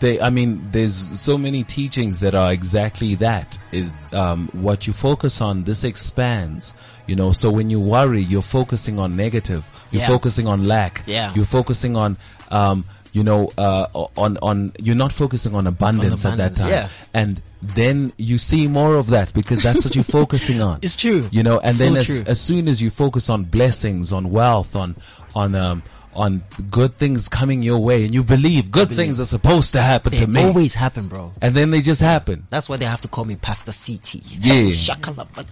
[0.01, 0.21] they.
[0.21, 3.59] I mean, there's so many teachings that are exactly that.
[3.73, 5.65] Is um, what you focus on.
[5.65, 6.75] This expands.
[7.07, 7.33] You know.
[7.33, 9.69] So when you worry, you're focusing on negative.
[9.91, 10.09] You're Yeah.
[10.09, 11.03] focusing on lack.
[11.07, 11.33] Yeah.
[11.35, 12.17] You're focusing on.
[12.51, 16.89] Um, you know, uh, on on you're not focusing on abundance, at that time, yeah.
[17.15, 20.79] and then you see more of that because that's what you're focusing on.
[20.83, 21.27] It's true.
[21.33, 21.59] you know.
[21.59, 24.95] And So then as, as soon as you focus on blessings, on wealth, on
[25.35, 25.83] on um
[26.19, 30.11] on good things coming your way, and you believe good things are supposed to happen
[30.13, 31.33] They to me, always happen, bro.
[31.41, 32.47] and then they just happen.
[32.51, 34.17] That's why they have to call me Pastor CT.
[34.27, 34.71] Yeah.
[34.87, 35.47] Shakalaba.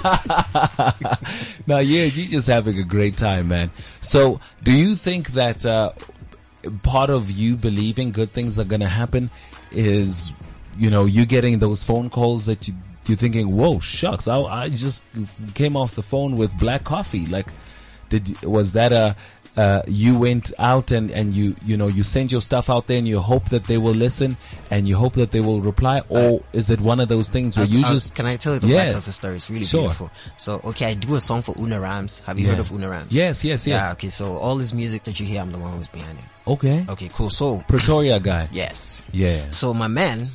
[1.66, 3.70] Now, yeah, you're just having a great time, man.
[4.00, 5.92] So, do you think that uh,
[6.82, 9.30] part of you believing good things are going to happen
[9.70, 10.32] is,
[10.78, 12.74] you know, you getting those phone calls that you
[13.06, 14.28] you're thinking, "Whoa, shucks!
[14.28, 15.02] I, I just
[15.54, 17.46] came off the phone with black coffee." Like,
[18.10, 19.16] did was that a
[19.58, 22.96] uh, you went out and, and you you know you send your stuff out there
[22.96, 24.36] and you hope that they will listen
[24.70, 27.66] and you hope that they will reply or is it one of those things where
[27.66, 28.86] I'll- you I'll- just can I tell you the Yeah.
[28.86, 29.34] back of the story?
[29.36, 29.80] It's really Sure.
[29.82, 30.10] beautiful.
[30.36, 32.22] So, okay, I do a song for Una Rams.
[32.26, 32.52] Have you Yeah.
[32.52, 33.10] heard of Una Rams?
[33.10, 33.82] Yes, yes, yes.
[33.82, 36.24] Yeah, okay, so all this music that you hear, I'm the one who's behind it.
[36.50, 37.30] okay Okay, cool.
[37.30, 39.02] So, Pretoria guy yes.
[39.12, 40.30] yeah So my man,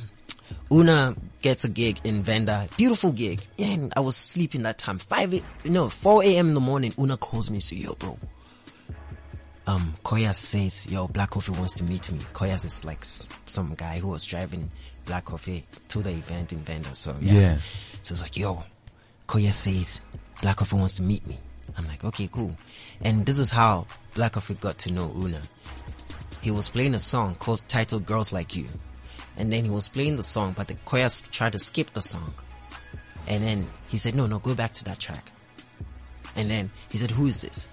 [0.70, 2.68] Una gets a gig in Venda.
[2.76, 3.40] Beautiful gig.
[3.58, 4.98] And I was sleeping that time.
[4.98, 6.48] 5 a, no, 4 a.m.
[6.48, 6.92] in the morning.
[6.98, 8.18] Una calls me, so yo, bro.
[9.66, 12.18] Um, Koyas says, yo, Black Coffee wants to meet me.
[12.32, 14.70] Koyas is like s- some guy who was driving
[15.06, 16.94] Black Coffee to the event in Venda.
[16.94, 17.32] So yeah.
[17.32, 17.58] Yeah.
[18.02, 18.62] So it's like, yo,
[19.26, 20.00] Koyas says
[20.42, 21.38] Black Coffee wants to meet me.
[21.78, 22.54] I'm like, okay, cool.
[23.00, 25.40] And this is how Black Coffee got to know Una
[26.42, 28.66] he was playing a song called titled Girls Like You.
[29.38, 32.34] And then he was playing the song, but the chorus tried to skip the song.
[33.26, 35.32] And then he said, no, no, go back to that track.
[36.36, 37.66] And then he said, who is this?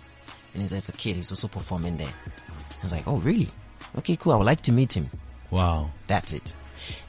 [0.54, 1.16] And he said, it's a kid.
[1.16, 2.08] He's also performing there.
[2.08, 3.50] I was like, oh, really?
[3.98, 4.34] Okay, cool.
[4.34, 5.10] I would like to meet him.
[5.50, 6.54] wow That's it.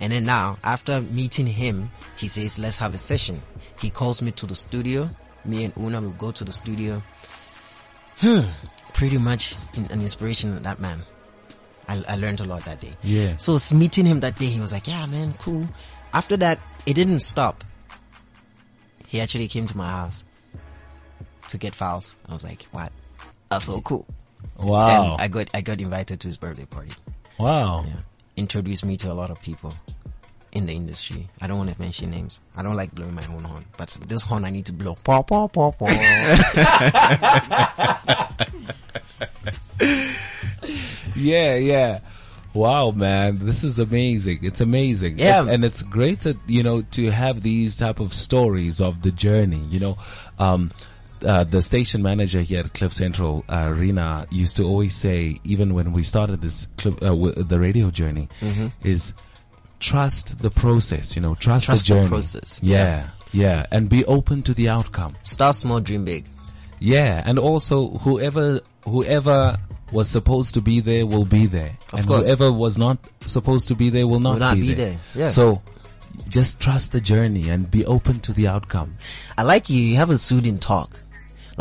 [0.01, 3.41] And then now, after meeting him, he says, let's have a session.
[3.81, 5.09] He calls me to the studio.
[5.45, 7.03] Me and Una will go to the studio.
[8.19, 8.43] Hmm.
[8.93, 11.03] Pretty much an inspiration of that man.
[11.89, 12.93] I, I learned a lot that day.
[13.03, 13.37] Yeah.
[13.37, 15.67] So meeting him that day, he was like, yeah, man, cool.
[16.13, 17.65] After that, it didn't stop.
[19.07, 20.25] He actually came to my house
[21.49, 22.15] to get files.
[22.29, 22.93] I was like, what?
[23.53, 24.07] That's so cool.
[24.59, 26.93] wow And I got, I got invited to his birthday party.
[27.39, 27.93] wow Yeah.
[28.37, 29.75] Introduced me to a lot of people
[30.53, 31.29] in the industry.
[31.41, 32.41] I don't want to mention names.
[32.57, 34.97] I don't like blowing my own horn, but this horn I need to blow.
[35.05, 35.89] Paw, paw, paw, paw.
[41.15, 42.01] Yeah, yeah.
[42.55, 44.41] Wow, man, this is amazing.
[44.43, 45.19] It's amazing.
[45.19, 45.41] Yeah.
[45.41, 49.11] And, and it's great to, you know, to have these type of stories of the
[49.11, 49.97] journey, you know.
[50.39, 50.71] Um,
[51.25, 55.75] uh, the station manager here at Cliff Central, uh, Rena, used to always say, even
[55.75, 58.29] when we started this clip, uh, w- the radio journey,
[58.83, 59.15] is
[59.81, 62.09] trust the process, you know, trust, Trust the the journey.
[62.11, 62.61] process.
[62.63, 65.15] Yeah, yeah, and be open to the outcome.
[65.23, 66.27] Start small, dream big.
[66.79, 69.57] Yeah, and also whoever whoever
[69.93, 72.27] was supposed to be there will be there, Of and course.
[72.27, 74.91] whoever was not supposed to be there will not, Will not be, be there.
[74.91, 75.29] there, yeah.
[75.29, 75.63] So
[76.29, 78.97] just trust the journey and be open to the outcome.
[79.37, 79.81] I like you.
[79.81, 81.01] You have a soothing talk.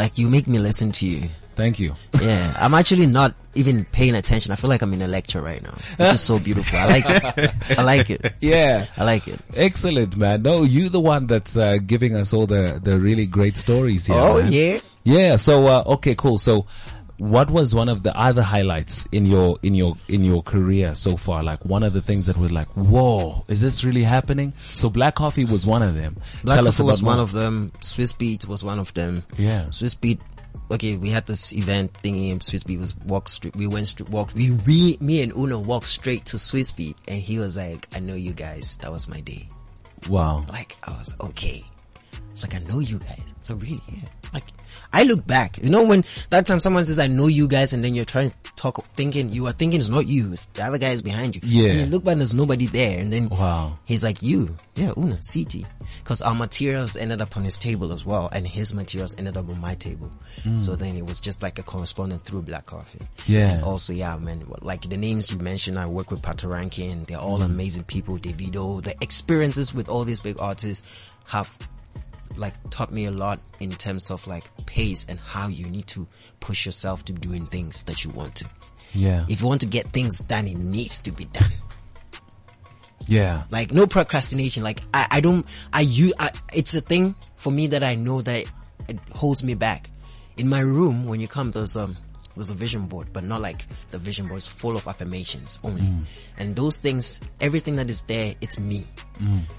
[0.01, 1.29] Like you make me listen to you.
[1.55, 1.93] Thank you.
[2.21, 4.51] Yeah, I'm actually not even paying attention.
[4.51, 6.77] I feel like I'm in a lecture right now, which is so beautiful.
[6.77, 7.77] I like it.
[7.79, 8.33] I like it.
[8.41, 8.85] yeah.
[8.97, 9.39] I like it.
[9.55, 10.41] Excellent, man.
[10.43, 14.15] No, you the one that's uh, giving us all the the really great stories here.
[14.17, 14.31] man.
[14.31, 14.79] Oh, yeah.
[15.03, 15.35] Yeah.
[15.35, 16.37] So uh, okay, cool.
[16.37, 16.65] So,
[17.21, 21.15] what was one of the other highlights in your in your in your career so
[21.17, 21.43] far?
[21.43, 24.53] Like one of the things that were like, whoa, is this really happening?
[24.73, 26.17] So, Black Coffee was one of them.
[26.43, 27.23] Black Tell us Coffee was about one more.
[27.23, 27.71] of them.
[27.81, 29.23] Swizz Beatz was one of them.
[29.37, 29.65] Yeah.
[29.65, 30.19] Swizz Beatz.
[30.71, 32.31] Okay, we had this event thingy.
[32.31, 33.55] and Swizz Beatz was walk straight.
[33.55, 34.09] We went straight.
[34.09, 34.33] Walked.
[34.33, 37.99] We, we, me and Uno walked straight to Swizz Beatz, and he was like, "I
[37.99, 38.77] know you guys.
[38.77, 39.47] That was my day."
[40.09, 40.43] Wow.
[40.49, 41.63] Like I was okay.
[42.43, 43.21] It's like I know you guys.
[43.43, 44.07] So really, yeah.
[44.33, 44.45] Like
[44.93, 45.57] I look back.
[45.57, 48.29] You know when that time someone says I know you guys, and then you're trying
[48.31, 50.33] to talk, thinking you are thinking it's not you.
[50.33, 51.41] It's the other guy is behind you.
[51.43, 51.69] Yeah.
[51.69, 53.77] And you look back, and there's nobody there, and then Wow.
[53.85, 54.55] he's like you.
[54.75, 55.65] Yeah, Una CT.
[56.03, 59.49] Because our materials ended up on his table as well, and his materials ended up
[59.49, 60.09] on my table.
[60.43, 60.59] Mm.
[60.59, 63.05] So then it was just like a correspondent through Black Coffee.
[63.27, 63.51] Yeah.
[63.51, 67.07] And also, yeah, man, like the names you mentioned, I work with Patoranking.
[67.07, 67.45] They're all mm.
[67.45, 68.17] amazing people.
[68.17, 70.85] Davido, the experiences with all these big artists
[71.27, 71.57] have
[72.37, 76.07] like taught me a lot in terms of like pace and how you need to
[76.39, 78.49] push yourself to doing things that you want to.
[78.93, 79.25] Yeah.
[79.29, 81.51] If you want to get things done, it needs to be done.
[83.07, 83.43] Yeah.
[83.49, 84.63] Like no procrastination.
[84.63, 88.21] Like I, I don't, I, you, I, it's a thing for me that I know
[88.21, 88.45] that
[88.87, 89.89] it holds me back.
[90.37, 91.97] In my room, when you come, there's um,
[92.35, 95.83] there's a vision board, but not like the vision board is full of affirmations only.
[96.37, 98.85] And those things, everything that is there, it's me.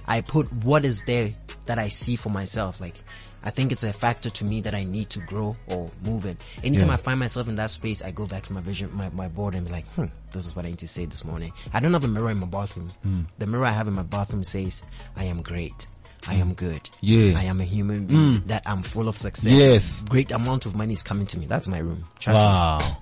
[0.07, 1.31] I put what is there
[1.67, 2.81] that I see for myself.
[2.81, 3.01] Like,
[3.45, 6.41] I think it's a factor to me that I need to grow or move it.
[6.63, 6.95] Anytime Yeah.
[6.95, 9.55] I find myself in that space, I go back to my vision, my, my board
[9.55, 11.53] and be like, hmm, this is what I need to say this morning.
[11.73, 12.93] I don't have a mirror in my bathroom.
[13.39, 14.83] The mirror I have in my bathroom says,
[15.17, 15.87] I am great.
[16.25, 16.89] I am good.
[17.01, 17.37] Yeah.
[17.37, 18.43] I am a human being.
[18.47, 19.53] That I'm full of success.
[19.53, 20.05] Yes.
[20.09, 21.47] Great amount of money is coming to me.
[21.47, 22.05] That's my room.
[22.21, 22.97] Trust Wow.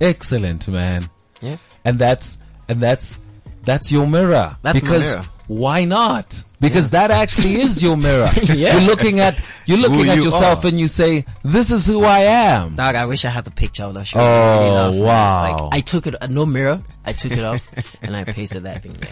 [0.00, 1.08] Excellent, man.
[1.40, 1.56] Yeah.
[1.84, 2.36] and that's
[2.68, 3.18] and that's
[3.62, 5.26] that's your mirror That's my because mirror.
[5.48, 8.74] Why not because that actually is your mirror Yeah.
[8.78, 10.68] you're looking at you're looking Who at you yourself are.
[10.68, 13.84] and you say this is who i am Dog, I wish I had the picture
[13.84, 14.18] of that show.
[14.20, 15.52] Oh, wow.
[15.70, 16.82] Like, I took it, uh, no mirror.
[17.04, 17.66] I took it off
[18.02, 19.10] and I pasted that thing there.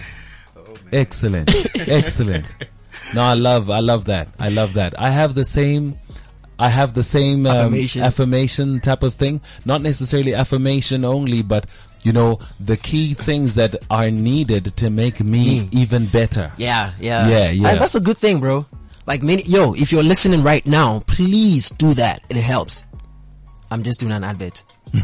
[0.92, 1.50] excellent
[1.88, 2.54] excellent
[3.14, 5.96] no i love i love that i love that i have the same
[6.58, 8.02] I have the same um, Affirmation.
[8.02, 9.42] affirmation type of thing.
[9.66, 11.66] Not necessarily affirmation only, but
[12.06, 15.68] you know the key things that are needed to make me Me.
[15.72, 16.52] even better.
[16.56, 17.28] Yeah, yeah.
[17.28, 17.68] Yeah, yeah.
[17.70, 18.64] And that's a good thing, bro.
[19.06, 22.22] Like many, yo, if you're listening right now, please do that.
[22.30, 22.84] It helps.
[23.70, 24.62] I'm just doing an advert.
[24.94, 25.02] and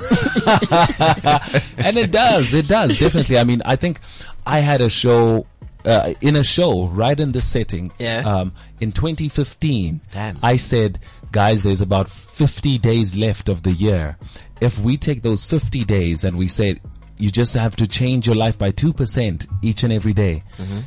[1.99, 3.37] it does, it does definitely.
[3.39, 4.01] I mean, I think
[4.47, 5.47] I had a show.
[5.85, 8.23] Uh, in a show, right in this setting, Yeah.
[8.25, 10.39] um, in 2015, Damn.
[10.41, 11.01] I said,
[11.33, 14.17] guys, there's about 50 days left of the year.
[14.63, 16.79] If we take those 50 days and we say,
[17.19, 20.81] you just have to change your life by 2% each and every day, Mm-hmm.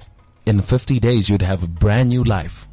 [0.46, 2.68] in 50 days, you'd have a brand new life.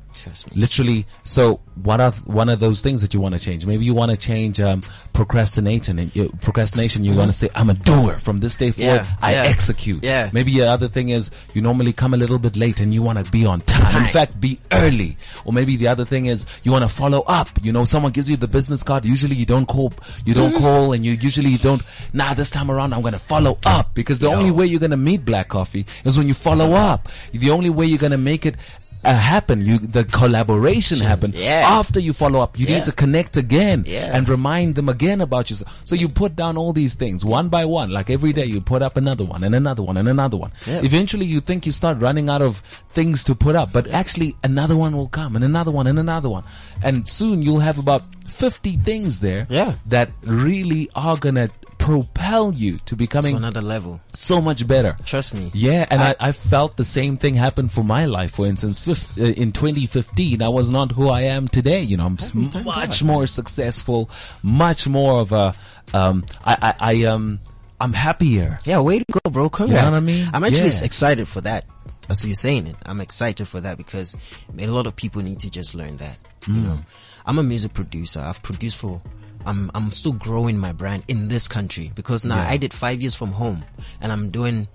[0.55, 3.67] Literally, so what are one of those things that you want to change?
[3.67, 5.99] Maybe you want to change um, procrastinating.
[5.99, 9.01] And you, procrastination, you want to say, "I'm a doer from this day forward.
[9.01, 9.11] Mm-hmm.
[9.11, 10.31] Yeah, I yeah, execute." yeah.
[10.33, 13.25] Maybe the other thing is you normally come a little bit late and you want
[13.25, 13.85] to be on time.
[13.85, 14.07] Time.
[14.07, 15.17] In fact, be early.
[15.45, 17.49] Or maybe the other thing is you want to follow up.
[17.63, 19.05] You know, someone gives you the business card.
[19.05, 19.93] Usually, you don't call.
[20.25, 20.61] You don't Mm-hmm.
[20.65, 21.83] call, and you usually you don't.
[22.13, 24.91] Nah, this time around, I'm going to follow up because the only way you're going
[24.91, 27.09] to meet Black Coffee is when you follow up.
[27.33, 28.57] The only way you're going to make it.
[29.05, 29.61] Uh, happen.
[29.67, 31.67] You the collaboration happen yeah.
[31.67, 32.77] after you follow up you Yeah.
[32.77, 34.17] need to connect again Yeah.
[34.17, 35.81] and remind them again about yourself.
[35.85, 37.91] So you put down all these things one by one.
[37.91, 40.53] Like every day you put up another one and another one and another one.
[40.67, 42.59] Eventually you think you start running out of
[42.91, 46.29] things to put up but actually another one will come and another one and another
[46.29, 46.45] one.
[46.83, 49.47] And soon you'll have about 50 things there
[49.87, 51.49] that really are gonna
[51.83, 54.01] propel you to To becoming another level.
[54.15, 55.51] so much better Trust me.
[55.53, 58.33] yeah, and I, I, felt the same thing happen for my life.
[58.37, 61.81] For instance, fif- uh, in 2015, I was not who I am today.
[61.81, 64.09] You know, I'm thank much more successful,
[64.43, 65.55] much more of a,
[65.93, 67.41] um, I, I, I, um,
[67.81, 68.59] I'm happier.
[68.65, 69.49] Yeah, way to go, bro.
[69.51, 69.97] Congrats.
[69.97, 70.29] what I mean?
[70.33, 70.85] I'm actually Yeah.
[70.85, 71.65] excited for that.
[72.09, 74.17] As you're saying it, I'm excited for that because
[74.59, 76.19] a lot of people need to just learn that.
[76.47, 76.63] You Mm.
[76.65, 76.79] know,
[77.27, 78.21] I'm a music producer.
[78.21, 79.01] I've produced for.
[79.47, 83.15] I'm I'm still growing my brand in this country because now I did five years
[83.15, 83.65] from home
[84.01, 84.69] and I'm doing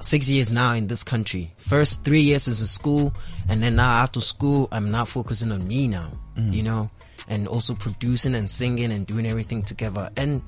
[0.00, 1.52] six years now in this country.
[1.56, 3.14] First three years is in school,
[3.48, 6.52] and then now after school, I'm not focusing on me now, mm.
[6.52, 6.90] you know,
[7.28, 10.10] and also producing and singing and doing everything together.
[10.16, 10.42] And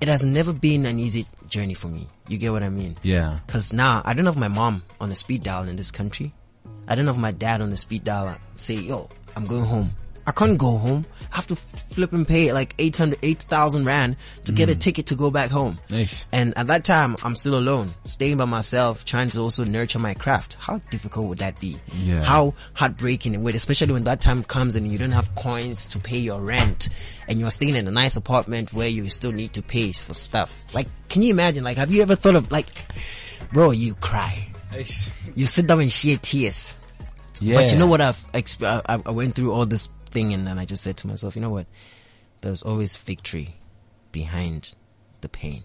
[0.00, 2.06] it has never been an easy journey for me.
[2.28, 2.96] You get what I mean?
[3.02, 3.38] Yeah.
[3.46, 6.32] Cause now I don't have my mom on a speed dial in this country.
[6.86, 9.90] I don't have my dad on the speed dial say, yo, I'm going home.
[10.28, 11.06] I can't go home.
[11.32, 14.78] I have to flip and pay like 800, 8,000 rand to get a mm.
[14.78, 15.78] ticket to go back home.
[15.88, 16.26] Eish.
[16.32, 20.12] And at that time, I'm still alone, staying by myself, trying to also nurture my
[20.12, 20.58] craft.
[20.60, 21.78] How difficult would that be?
[21.94, 22.22] Yeah.
[22.22, 25.98] How heartbreaking it would, especially when that time comes and you don't have coins to
[25.98, 26.90] pay your rent
[27.26, 30.54] and you're staying in a nice apartment where you still need to pay for stuff.
[30.74, 31.64] Like, can you imagine?
[31.64, 32.66] Like, have you ever thought of like,
[33.54, 34.46] bro, you cry.
[35.34, 36.76] You sit down and shed tears.
[37.40, 37.54] Yeah.
[37.54, 38.00] But you know what?
[38.00, 41.06] I've exp- I, I went through all this thing, and then I just said to
[41.06, 41.66] myself, you know what?
[42.40, 43.56] There's always victory
[44.12, 44.74] behind
[45.20, 45.64] the pain.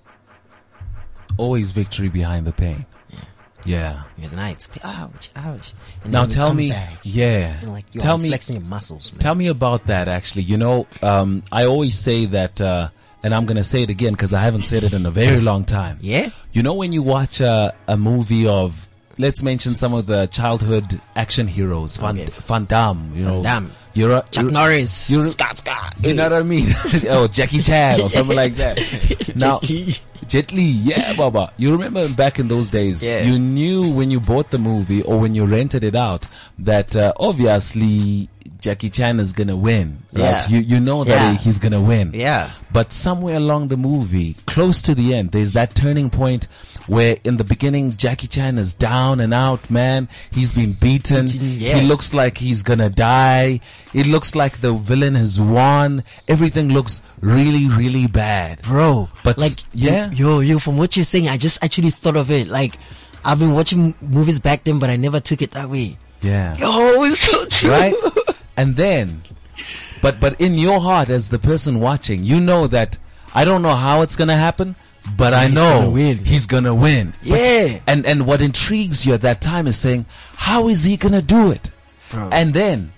[1.37, 2.85] Always victory behind the pain.
[3.09, 3.19] Yeah.
[3.65, 4.03] Yeah.
[4.15, 5.73] Because now it's ouch, ouch.
[6.03, 7.55] And Now tell me, back, yeah.
[7.65, 9.19] like you're Tell me, flexing your muscles, man.
[9.19, 10.43] Tell me about that actually.
[10.43, 12.89] You know, um, I always say that, uh,
[13.23, 15.63] and I'm gonna say it again because I haven't said it in a very long
[15.65, 15.97] time.
[16.01, 16.29] Yeah?
[16.51, 20.99] You know, when you watch a, a movie of, let's mention some of the childhood
[21.15, 22.29] action heroes, Van, Okay.
[22.31, 23.71] Van Damme, you know, Damme.
[23.93, 25.95] you're a, Chuck you're- Norris, you're- Scott Scott.
[26.01, 26.67] you know what I mean?
[27.09, 28.79] oh, Jackie Chan or something like that.
[29.35, 29.59] Now.
[30.27, 31.51] Jet Li, yeah, Baba.
[31.57, 33.23] You remember back in those days, Yeah.
[33.23, 36.25] you knew when you bought the movie or when you rented it out
[36.59, 38.29] that uh, obviously
[38.63, 39.97] Jackie Chan is gonna win.
[40.13, 40.21] Right?
[40.21, 40.47] Yeah.
[40.47, 41.37] You you know that Yeah.
[41.37, 42.11] he's gonna win.
[42.15, 42.49] Yeah.
[42.71, 46.47] But somewhere along the movie, close to the end, there's that turning point
[46.87, 50.07] where in the beginning Jackie Chan is down and out, man.
[50.31, 51.25] He's been beaten.
[51.25, 51.81] Beaten, yes.
[51.81, 53.59] He looks like he's gonna die.
[53.93, 56.03] It looks like the villain has won.
[56.29, 58.61] Everything looks really, really bad.
[58.61, 60.09] Bro, But like, yeah.
[60.11, 62.47] yo, yo, from what you're saying, I just actually thought of it.
[62.47, 62.75] Like,
[63.25, 65.97] I've been watching movies back then, but I never took it that way.
[66.21, 66.55] Yeah.
[66.55, 67.69] Yo, it's so true.
[67.69, 67.93] right?
[68.57, 69.21] And then,
[70.01, 72.97] but, but in your heart as the person watching, you know that
[73.33, 74.75] I don't know how it's gonna happen,
[75.17, 77.13] but I he's know gonna he's gonna win.
[77.19, 77.79] But- Yeah.
[77.87, 81.51] and, and what intrigues you at that time is saying, how is he gonna do
[81.51, 81.71] it?
[82.11, 82.29] Bro.
[82.31, 82.93] And then,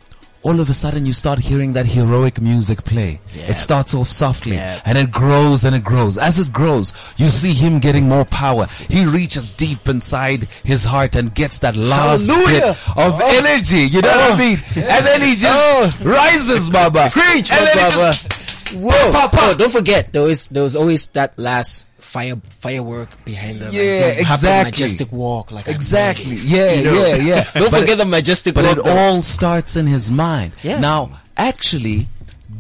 [0.46, 3.20] all of a sudden you start hearing that heroic music play.
[3.34, 3.50] Yeah.
[3.50, 4.80] It starts off softly Yeah.
[4.86, 6.20] and it grows and it grows.
[6.20, 8.68] As it grows, you see him getting more power.
[8.88, 12.60] He reaches deep inside his heart and gets that last Hallelujah.
[12.60, 13.44] bit of oh.
[13.44, 13.90] energy.
[13.90, 14.38] You know what I oh.
[14.38, 14.60] mean?
[14.76, 15.92] And then he just oh.
[16.04, 17.10] rises, Baba.
[17.10, 19.12] Preach, and then he Whoa.
[19.12, 19.42] Pop, pop, pop.
[19.42, 21.86] Oh, don't forget, there was, there was always that last
[22.16, 22.36] fire,
[22.66, 23.72] firework behind them.
[23.74, 25.52] Yeah, like, they have that majestic walk.
[25.52, 26.36] Like, exactly.
[26.36, 27.06] Yeah, You know?
[27.08, 27.44] yeah, yeah.
[27.54, 28.78] Don't But forget it- the majestic But walk.
[28.78, 28.98] it though.
[28.98, 30.54] all starts in his mind.
[30.64, 30.80] Yeah.
[30.80, 32.08] Now, actually,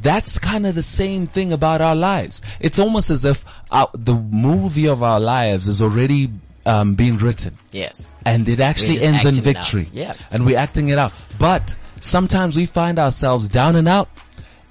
[0.02, 2.42] that's kind of the same thing about our lives.
[2.60, 6.30] It's almost as if our, the movie of our lives is already
[6.66, 8.10] um, being written Yes.
[8.26, 9.44] and it actually ends in acting it out.
[9.64, 9.88] victory.
[9.94, 10.14] Yeah.
[10.32, 11.14] And we're acting it out.
[11.40, 14.10] But sometimes we find ourselves down and out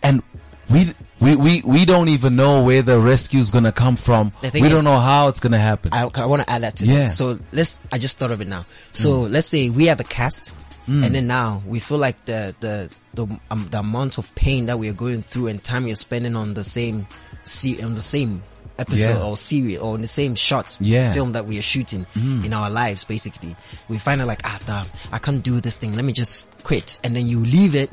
[0.02, 0.22] and
[0.70, 0.92] we,
[1.24, 4.32] we, we, we don't even know where the rescue is going to come from.
[4.42, 5.92] We don't know how it's going to happen.
[5.92, 6.96] I, I want to add that to Yeah.
[7.00, 7.08] that.
[7.10, 8.66] So let's, I just thought of it now.
[8.92, 10.52] So let's say we are the cast
[10.86, 14.78] and then now we feel like the, the, the, um, the amount of pain that
[14.78, 17.06] we are going through and time we're spending on the same,
[17.42, 18.42] se- on the same
[18.78, 19.24] episode Yeah.
[19.24, 21.12] or series or in the same shot Yeah.
[21.14, 23.56] film that we are shooting in our lives basically.
[23.88, 25.94] We find it like, ah, damn, I can't do this thing.
[25.94, 26.98] Let me just quit.
[27.02, 27.90] And then you leave it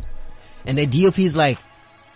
[0.65, 1.59] and the DOP is like,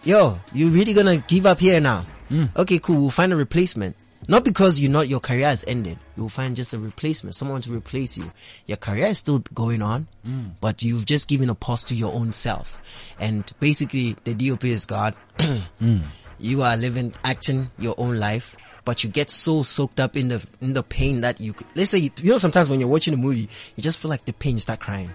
[0.06, 2.06] yo, you really gonna give up here now?
[2.30, 2.46] Hmm.
[2.56, 3.02] Okay, cool.
[3.02, 3.96] We'll find a replacement.
[4.28, 6.00] Not because you not your career has ended.
[6.18, 8.32] You'll find just a replacement, someone to replace you.
[8.66, 10.50] Your career is still going on, hmm.
[10.62, 12.80] but you've just given a pause to your own self.
[13.20, 15.16] And basically, the DOP is God.
[15.80, 16.00] Hmm.
[16.38, 18.58] You are living, acting your own life.
[18.84, 21.98] But you get so soaked up in the in the pain that you let's say
[21.98, 24.60] you know sometimes when you're watching a movie you just feel like the pain you
[24.60, 25.10] start crying.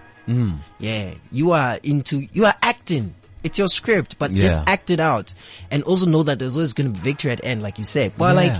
[0.79, 3.15] Yeah, you are into, you are acting.
[3.43, 5.33] It's your script, but just act it out.
[5.71, 7.83] And also know that there's always going to be victory at the end, like you
[7.83, 8.13] said.
[8.17, 8.53] But like,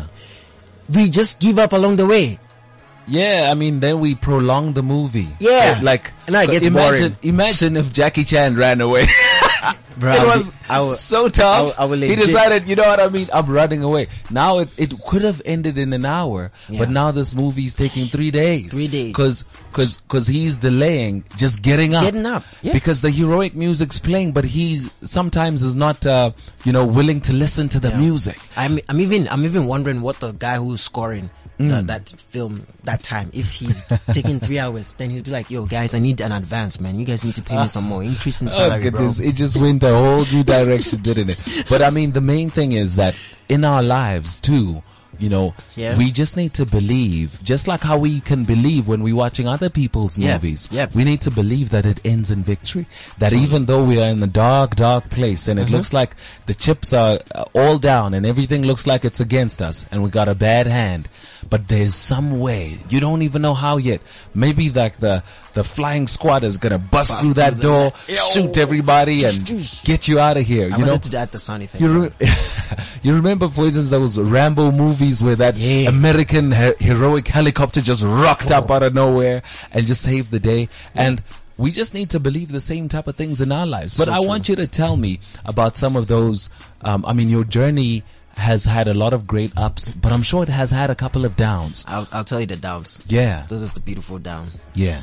[0.93, 2.39] we just give up along the way.
[3.07, 5.27] Yeah, I mean, then we prolong the movie.
[5.39, 5.79] Yeah.
[5.83, 7.17] like And now it gets imagine, boring.
[7.23, 9.05] imagine if Jackie Chan ran away.
[9.97, 11.59] Bro, it was I will- so tough.
[11.59, 13.29] I will- I will he decided, you know what I mean?
[13.33, 14.07] I'm running away.
[14.31, 16.79] Now it, it could have ended in an hour, Yeah.
[16.79, 18.71] but now this movie is taking three days.
[18.71, 19.13] Three days.
[19.13, 22.03] Cause, cause, cause he's delaying just getting up.
[22.03, 22.73] Getting up, yeah.
[22.73, 26.31] Because the heroic music's playing, but he's sometimes is not, uh,
[26.63, 27.97] you know, willing to listen to the Yeah.
[27.97, 28.39] music.
[28.55, 31.29] I'm, I'm even, I'm even wondering what the guy who's scoring
[31.63, 31.69] Mm.
[31.77, 33.83] the, that film that time, if he's
[34.13, 36.97] taking three hours, then he'll be like, yo guys, I need an advance, man.
[36.99, 39.07] You guys need to pay me some more, increase in Oh salary, bro.
[39.21, 41.65] it just went a whole new direction, didn't it?
[41.69, 43.15] But I mean, the main thing is that
[43.49, 44.81] in our lives too,
[45.21, 45.97] you know, Yeah.
[45.97, 49.69] we just need to believe, just like how we can believe when we're watching other
[49.69, 50.67] people's Yeah, movies.
[50.71, 50.87] yeah.
[50.93, 52.87] We need to believe that it ends in victory.
[53.19, 55.75] That even though we are in a dark, dark place and it Mm-hmm.
[55.75, 56.15] looks like
[56.47, 60.09] the chips are uh, all down and everything looks like it's against us and we
[60.09, 61.07] got a bad hand,
[61.49, 64.01] but there's some way, you don't even know how yet.
[64.33, 67.91] Maybe like the, the flying squad is gonna bust, through that through door.
[68.07, 69.45] Shoot everybody and
[69.85, 70.69] get you out of here.
[70.73, 71.81] I you know, to the sound effects.
[71.81, 72.11] you, re-
[73.03, 75.89] you remember, for instance, those Rambo movies where that Yeah.
[75.89, 80.69] American he- heroic helicopter just rocked up out of nowhere and just saved the day.
[80.95, 81.21] And
[81.57, 83.97] we just need to believe the same type of things in our lives.
[83.97, 84.27] But So I true.
[84.27, 86.49] want you to tell me about some of those.
[86.81, 88.03] Um, I mean, your journey
[88.37, 91.25] has had a lot of great ups, but I'm sure it has had a couple
[91.25, 91.83] of downs.
[91.87, 92.99] I'll, I'll tell you the downs.
[93.07, 94.47] Yeah, This is the beautiful down.
[94.73, 95.01] yeah.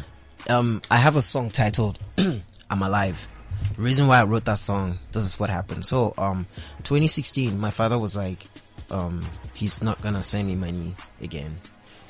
[0.48, 3.28] Um, I have a song titled "I'm Alive."
[3.76, 5.84] Reason why I wrote that song, this is what happened.
[5.84, 6.46] So, um,
[6.84, 8.46] 2016, my father was like,
[8.90, 9.24] um,
[9.54, 11.58] he's not gonna send me money again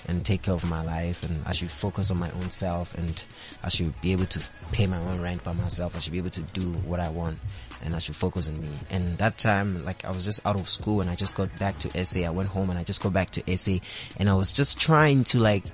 [0.06, 3.22] and take care of my life, and I should focus on my own self, and
[3.62, 4.40] I should be able to
[4.72, 5.96] pay my own rent by myself.
[5.96, 7.38] I should be able to do what I want,
[7.84, 8.70] and I should focus on me.
[8.90, 11.76] And that time, like, I was just out of school, and I just got back
[11.78, 12.20] to SA.
[12.20, 13.78] I went home, and I just got back to SA,
[14.18, 15.64] and I was just trying to like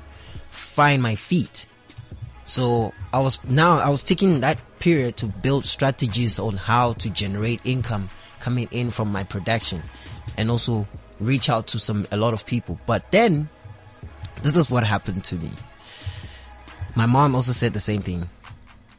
[0.51, 1.67] find my feet.
[2.45, 7.11] So I was now I was taking that period to build strategies on how to
[7.11, 9.83] generate income coming in from my production
[10.37, 10.87] and also
[11.21, 12.79] reach out to some a lot of people.
[12.87, 13.49] But then
[14.43, 15.51] this is what happened to me.
[16.95, 18.29] My mom also said the same thing.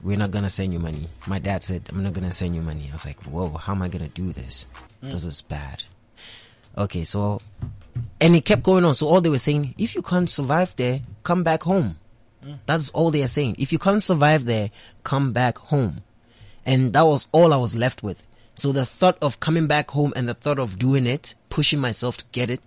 [0.04, 1.08] We're not gonna send you money.
[1.28, 2.90] My dad said, I'm not gonna send you money.
[2.90, 4.68] I was like, whoa, how am I gonna do this?
[5.04, 5.12] Mm.
[5.12, 5.84] This is bad.
[6.78, 7.40] Okay, so,
[8.20, 8.94] and it kept going on.
[8.94, 11.98] So all they were saying, if you can't survive there, come back home.
[12.66, 13.56] That's all they are saying.
[13.60, 14.72] If you can't survive there,
[15.04, 16.04] come back home.
[16.66, 18.24] And that was all I was left with.
[18.56, 22.18] So the thought of coming back home and the thought of doing it, pushing myself
[22.18, 22.62] to get it,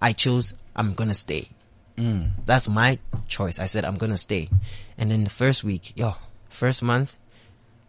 [0.00, 1.48] I chose, I'm gonna stay.
[1.96, 2.30] Mm.
[2.44, 3.58] That's my choice.
[3.58, 4.50] I said, I'm gonna stay.
[4.98, 6.14] And then the first week, yo,
[6.48, 7.16] first month,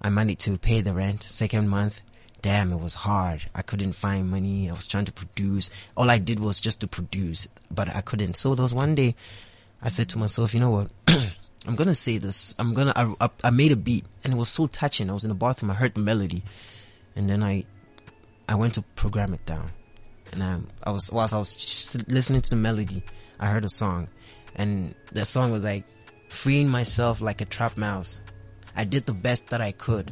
[0.01, 1.23] I managed to pay the rent.
[1.23, 2.01] Second month,
[2.41, 3.45] damn, it was hard.
[3.53, 4.69] I couldn't find money.
[4.69, 5.69] I was trying to produce.
[5.97, 8.35] All I did was just to produce, but I couldn't.
[8.35, 9.15] So there was one day,
[9.81, 10.91] I said to myself, you know what?
[11.67, 12.55] I'm gonna say this.
[12.57, 12.93] I'm gonna.
[12.95, 15.09] I, I, I made a beat, and it was so touching.
[15.09, 15.69] I was in the bathroom.
[15.69, 16.43] I heard the melody,
[17.15, 17.65] and then I,
[18.47, 19.71] I went to program it down,
[20.31, 23.03] and I, I was whilst I was listening to the melody,
[23.39, 24.07] I heard a song,
[24.55, 25.85] and the song was like,
[26.29, 28.21] freeing myself like a trapped mouse.
[28.75, 30.11] I did the best that I could,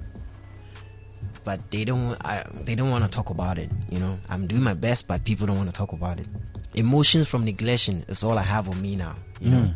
[1.44, 2.18] but they don't.
[2.26, 3.70] I, they don't want to talk about it.
[3.90, 6.28] You know, I'm doing my best, but people don't want to talk about it.
[6.76, 9.16] Emotions from neglection is all I have on me now.
[9.42, 9.72] You know,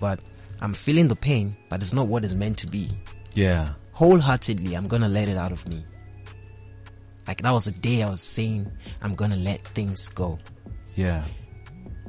[0.00, 0.20] but
[0.60, 2.90] I'm feeling the pain, but it's not what it's meant to be.
[3.34, 3.72] Yeah.
[3.92, 5.84] Wholeheartedly, I'm gonna let it out of me.
[7.26, 8.70] Like that was the day I was saying
[9.02, 10.38] I'm gonna let things go.
[10.94, 11.24] Yeah.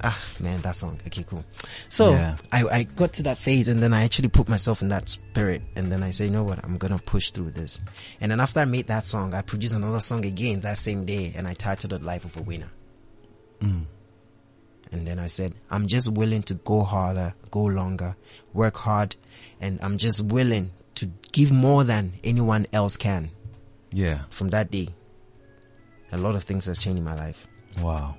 [0.03, 0.99] Ah, man, that song.
[1.07, 1.43] Okay, cool.
[1.89, 2.38] So Yeah.
[2.51, 5.63] I, I got to that phase and then I actually put myself in that spirit
[5.76, 6.63] and then I say, you know what?
[6.63, 7.80] I'm gonna push through this.
[8.22, 11.34] And then after I made that song, I produced another song again that same day
[11.36, 12.70] and I titled it Life of a Winner.
[14.92, 18.16] And then I said, I'm just willing to go harder, go longer,
[18.54, 19.16] work hard,
[19.60, 23.32] and I'm just willing to give more than anyone else can.
[23.92, 24.22] Yeah.
[24.30, 24.90] From that day,
[26.12, 27.48] a lot of things has changed in my life.
[27.80, 28.16] Wow.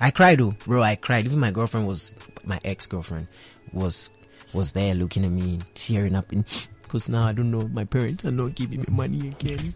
[0.00, 0.82] I cried, though, bro.
[0.82, 1.26] I cried.
[1.26, 3.28] Even my girlfriend was, my ex girlfriend
[3.72, 4.10] was,
[4.52, 6.32] was there looking at me and tearing up.
[6.32, 6.44] In,
[6.88, 7.68] Cause now I don't know.
[7.68, 9.74] My parents are not giving me money again.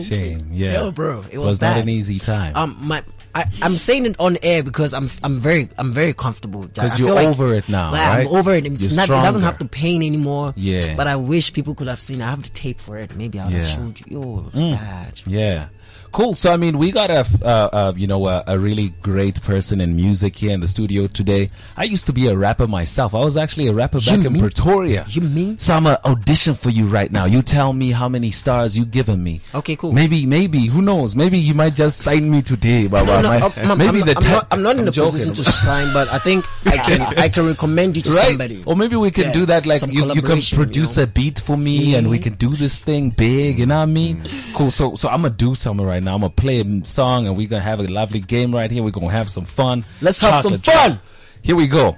[0.00, 0.48] Shame.
[0.52, 0.90] Yeah.
[0.90, 2.56] Bro, it was, was not an easy time.
[2.56, 3.02] Um, my,
[3.34, 6.62] I, I'm saying it on air because I'm, I'm very, I'm very comfortable.
[6.62, 8.26] Because you're like- over it now, like, right?
[8.26, 8.66] I'm over it.
[8.66, 10.52] It's You're not, it doesn't have to pain anymore.
[10.56, 10.94] Yeah.
[10.96, 12.20] But I wish people could have seen.
[12.22, 13.14] I have the tape for it.
[13.16, 13.60] Maybe I'll Yeah.
[13.60, 13.74] Mm.
[13.74, 14.20] showed you.
[14.20, 15.20] Yo, it's bad.
[15.26, 15.68] Yeah.
[16.12, 16.34] Cool.
[16.34, 19.80] So, I mean, we got a, uh, uh, you know, a, a really great person
[19.80, 21.50] in music here in the studio today.
[21.76, 23.14] I used to be a rapper myself.
[23.14, 25.04] I was actually a rapper back in mean- Pretoria.
[25.08, 25.58] You mean?
[25.58, 27.24] So I'm gonna audition for you right now.
[27.24, 29.40] You tell me how many stars you given me.
[29.54, 29.92] Okay, cool.
[29.92, 31.16] Maybe, maybe, who knows?
[31.16, 33.22] Maybe you might just sign me today, Baba.
[33.22, 35.12] No, My- I'm, I'm- maybe I'm- the I'm not, I'm not in joking.
[35.12, 38.28] position to sign, but I think I can I can recommend you to Right?
[38.28, 38.62] somebody.
[38.66, 41.04] Or maybe we can Yeah, do that like you, you can collaboration, you produce know?
[41.04, 43.86] a beat for me and we can do this thing big, you know what I
[43.86, 44.18] mean?
[44.18, 44.54] Mm.
[44.54, 44.70] Cool.
[44.70, 46.14] So so I'm gonna do something right now.
[46.14, 48.82] I'm gonna play a song and we're gonna have a lovely game right here.
[48.82, 49.84] We're gonna have some fun.
[50.00, 51.00] Let's have some Chocolate fun.
[51.42, 51.96] Here we go.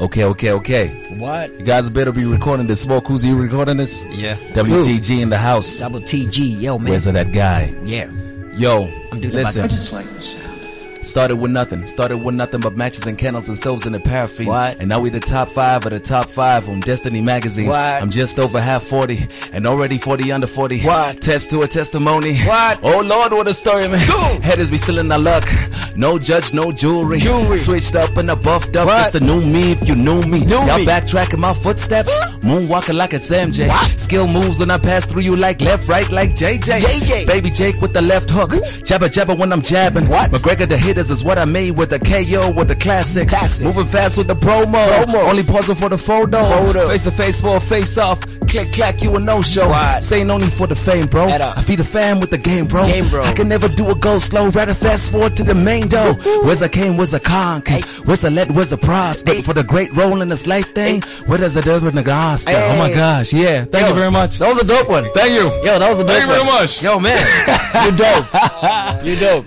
[0.00, 1.16] Okay, okay, okay.
[1.18, 1.50] What?
[1.58, 2.80] You guys better be recording this.
[2.80, 4.06] Smoke, who's you recording this?
[4.10, 4.36] Yeah.
[4.52, 5.78] WTG in the house.
[5.78, 6.88] Double TG, yo man.
[6.90, 7.74] Where's that guy?
[7.84, 8.10] Yeah.
[8.54, 9.62] Yo, I'm doing listen.
[9.62, 10.59] back- just like the sound.
[11.02, 11.86] Started with nothing.
[11.86, 14.46] Started with nothing but matches and candles and stoves and a paraffin.
[14.46, 14.78] What?
[14.80, 17.68] And now we the top five of the top five on Destiny magazine.
[17.68, 18.02] What?
[18.02, 19.18] I'm just over half 40
[19.52, 20.82] and already 40 under 40.
[20.82, 21.22] What?
[21.22, 22.36] Test to a testimony.
[22.40, 22.80] What?
[22.82, 24.00] Oh Lord, what a story, man.
[24.42, 25.48] Headers be still in our luck.
[25.96, 27.18] No judge, no jewelry.
[27.18, 27.56] Jewelry.
[27.56, 28.86] Switched up and I buffed up.
[28.86, 28.98] What?
[28.98, 30.40] Just the new me if you knew me.
[30.44, 32.18] Knew Y'all backtracking my footsteps.
[32.40, 33.68] Moonwalking like it's MJ.
[33.68, 33.98] What?
[33.98, 36.80] Skill moves when I pass through you like left, right, like JJ.
[36.80, 37.26] JJ.
[37.26, 38.50] Baby Jake with the left hook.
[38.50, 40.06] Jabba jabba when I'm jabbing.
[40.08, 40.30] What?
[40.30, 43.28] McGregor the hitters is what I made with the KO with the classic.
[43.28, 43.64] Classic.
[43.66, 44.82] Moving fast with the promo.
[45.28, 46.42] Only pausing for the photo.
[46.42, 46.88] Photo.
[46.88, 48.20] Face to face for a face off.
[48.48, 49.68] Click clack, you a no show.
[49.68, 50.02] What?
[50.02, 51.26] Saying only for the fame, bro.
[51.28, 52.84] I feed the fam with the game, bro.
[52.86, 53.22] Game, bro.
[53.22, 54.50] I can never do a go slow.
[54.50, 56.14] Rather fast forward to the main though.
[56.44, 57.62] Where's a came, where's a con?
[57.64, 57.82] Hey.
[58.06, 59.22] Where's a let, where's a pros?
[59.22, 59.42] But Hey.
[59.42, 62.52] for the great role in this life thing, where does it ever nagasta?
[62.72, 63.64] Oh my gosh, yeah.
[63.66, 64.38] Thank Yo, you very much.
[64.38, 65.08] That was a dope one.
[65.14, 65.44] Thank you.
[65.64, 66.60] Yo, that was a dope Thank you very one.
[66.62, 66.82] much.
[66.82, 67.18] Yo, man,
[67.84, 69.04] you dope.
[69.04, 69.46] You dope.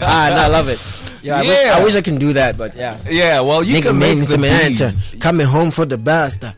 [0.00, 0.78] Ah, no, I love it.
[1.22, 2.98] Yeah, I, Wish, I wish I can do that, but yeah.
[3.08, 5.14] Yeah, well, you Nigga can make the beats.
[5.22, 6.44] Coming home for the best.
[6.44, 6.52] I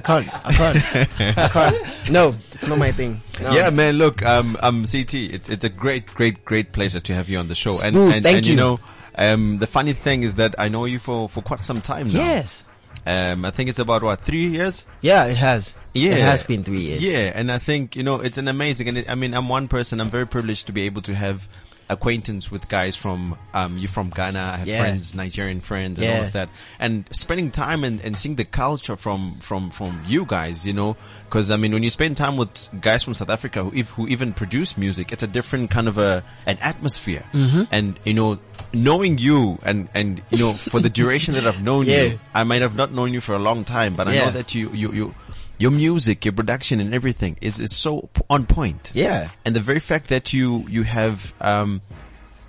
[0.00, 0.28] can't.
[0.46, 1.38] I can't.
[1.38, 2.10] I can't.
[2.10, 3.20] No, it's not my thing.
[3.42, 3.52] No.
[3.52, 3.96] Yeah, man.
[3.96, 7.48] Look, um, um, CT, it's it's a great, great, great pleasure to have you on
[7.48, 7.74] the show.
[7.84, 8.52] And and, thank and you.
[8.52, 8.58] you.
[8.58, 8.80] know,
[9.16, 12.20] um, the funny thing is that I know you for for quite some time now.
[12.20, 12.64] Yes.
[13.06, 14.86] Um, I think it's about what three years.
[15.00, 15.74] Yeah, it has.
[15.94, 17.02] Yeah, It has been three years.
[17.02, 18.88] Yeah, and I think you know it's an amazing.
[18.88, 20.00] And it, I mean, I'm one person.
[20.00, 21.48] I'm very privileged to be able to have
[21.88, 24.38] acquaintance with guys from um you from Ghana.
[24.54, 24.80] I have Yeah.
[24.80, 26.48] friends, Nigerian friends, and all of that.
[26.78, 30.96] And spending time and, and seeing the culture from from from you guys, you know,
[31.26, 34.08] because I mean, when you spend time with guys from South Africa who if, who
[34.08, 37.22] even produce music, it's a different kind of a an atmosphere.
[37.32, 37.62] Mm-hmm.
[37.70, 38.38] And you know,
[38.72, 42.02] knowing you and and you know for the duration that I've known Yeah.
[42.02, 44.54] you, I might have not known you for a long time, but I know that
[44.54, 45.14] you you you
[45.58, 48.92] your music, your production, and everything is is so on point.
[48.94, 49.28] Yeah.
[49.44, 51.80] And the very fact that you you have um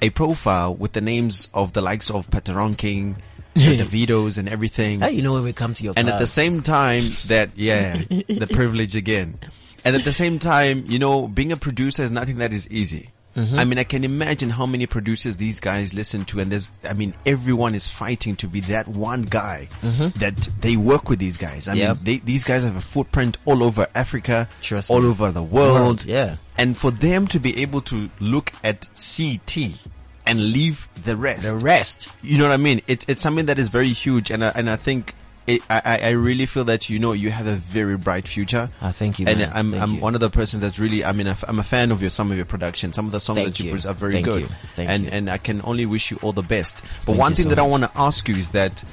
[0.01, 3.15] a profile with the names of the likes of Patoranking,
[3.53, 6.27] the Davidos, and everything, How you know when we come to your and at the
[6.27, 9.39] same time that yeah, the privilege again,
[9.83, 13.09] and at the same time, you know, being a producer is nothing that is easy.
[13.37, 13.59] Mm-hmm.
[13.59, 16.93] I mean, I can imagine how many producers these guys listen to, and there's, I
[16.93, 21.67] mean, everyone is fighting to be that one guy that they work with these guys.
[21.67, 21.79] I Mm-hmm.
[21.79, 21.95] Yep.
[21.97, 25.07] mean, they, these guys have a footprint all over Africa, Trust all me.
[25.07, 26.37] over the world, World, yeah.
[26.57, 29.79] and for them to be able to look at CT
[30.25, 32.09] and leave the rest, the rest.
[32.23, 32.81] you know what I mean?
[32.87, 35.13] It's it's something that is very huge, and I, and I think
[35.47, 38.69] it, I I I really feel that you know you have a very bright future.
[38.81, 39.41] Ah, thank you, And.
[39.43, 40.01] I'm Thank I'm you.
[40.01, 42.37] one of the persons that's really I mean I'm a fan of your some of
[42.37, 42.93] your production.
[42.93, 43.71] Some of the songs Thank that you, you.
[43.71, 44.47] produce are very Thank good, you.
[44.75, 45.09] Thank and you.
[45.11, 46.81] and I can only wish you all the best.
[47.05, 48.83] But one thing so that I want to ask you is that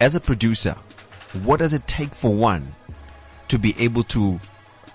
[0.00, 0.74] as a producer,
[1.44, 2.66] what does it take for one
[3.48, 4.40] to be able to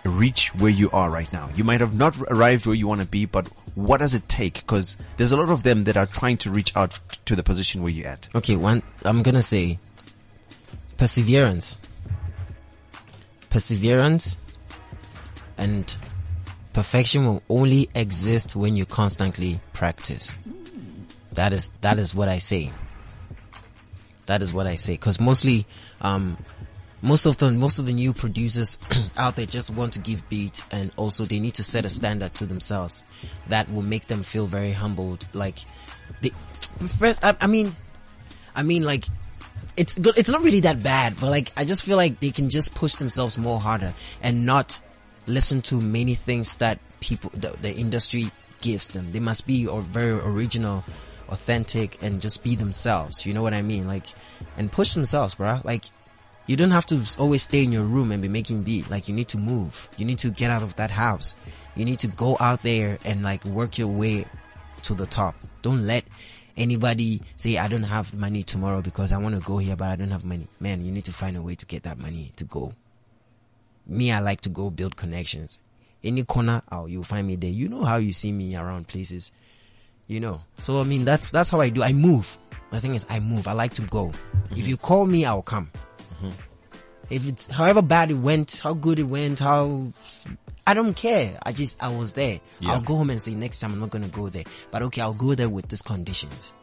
[0.06, 1.50] reach where you are right now.
[1.56, 4.56] You might have not arrived where you want to be, but what does it take?
[4.56, 7.82] Because there's a lot of them that are trying to reach out to the position
[7.82, 8.30] where you're at.
[8.36, 9.80] Okay, one, I'm gonna say
[10.98, 11.78] perseverance.
[13.50, 14.38] Perseverance
[15.58, 15.96] and
[16.74, 20.38] perfection will only exist when you constantly practice.
[21.34, 22.72] That is, that is what I say.
[24.26, 24.98] That is what I say.
[24.98, 25.66] Cause mostly,
[26.02, 26.38] um,
[27.02, 28.80] most of the, most of the new producers
[29.18, 32.34] out there just want to give beat and also they need to set a standard
[32.36, 33.04] to themselves
[33.48, 35.26] that will make them feel very humbled.
[35.34, 35.60] Like,
[36.22, 36.32] they,
[37.00, 37.76] first, I, I mean,
[38.56, 39.06] I mean like,
[39.78, 40.18] it's good.
[40.18, 42.96] It's not really that bad, but like, I just feel like they can just push
[42.96, 44.82] themselves more harder and not
[45.28, 49.12] listen to many things that people, the, the industry gives them.
[49.12, 50.84] They must be or very original,
[51.30, 53.26] authentic, and just be themselves.
[53.26, 53.88] You know what I mean?
[53.88, 54.08] Like,
[54.58, 55.64] and push themselves, bruh.
[55.64, 55.86] Like,
[56.48, 58.90] you don't have to always stay in your room and be making beat.
[58.90, 59.90] Like, you need to move.
[59.98, 61.36] You need to get out of that house.
[61.76, 64.26] You need to go out there and like work your way
[64.84, 65.36] to the top.
[65.62, 66.06] Don't let
[66.58, 69.96] anybody say, I don't have money tomorrow because I want to go here, but I
[69.96, 70.48] don't have money.
[70.60, 72.74] Man, you need to find a way to get that money to go.
[73.88, 75.60] Me, I like to go build connections.
[76.04, 77.50] Any corner, oh, you'll find me there.
[77.50, 79.32] You know how you see me around places.
[80.08, 80.42] You know.
[80.60, 81.84] So, I mean, that's, that's how I do.
[81.84, 82.38] I move.
[82.72, 83.48] The thing is, I move.
[83.48, 84.10] I like to go.
[84.10, 84.70] If mm-hmm.
[84.70, 85.72] you call me, I'll come.
[86.22, 86.32] Mm-hmm.
[87.10, 89.94] If it's however bad it went, how good it went, how
[90.68, 91.38] I don't care.
[91.44, 92.40] I just I was there.
[92.60, 92.72] Yeah.
[92.72, 94.44] I'll go home and say next time I'm not gonna go there.
[94.72, 96.54] But okay, I'll go there with these conditions.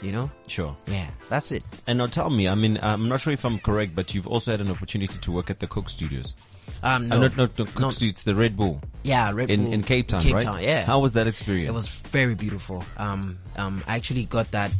[0.00, 0.30] You know?
[0.48, 0.74] Sure.
[0.86, 1.62] Yeah, that's it.
[1.86, 4.50] And now tell me, I mean, I'm not sure if I'm correct, but you've also
[4.52, 6.34] had an opportunity to work at the Cook Studios.
[6.82, 7.90] Um, Uh, no, not, not the Cook no.
[7.90, 10.42] Studios, the Red Bull yeah, Red in, Bull in Cape Town, Cape right?
[10.42, 10.84] Town, yeah.
[10.84, 11.68] How was that experience?
[11.68, 12.84] It was very beautiful.
[12.96, 14.70] Um, um, I actually got that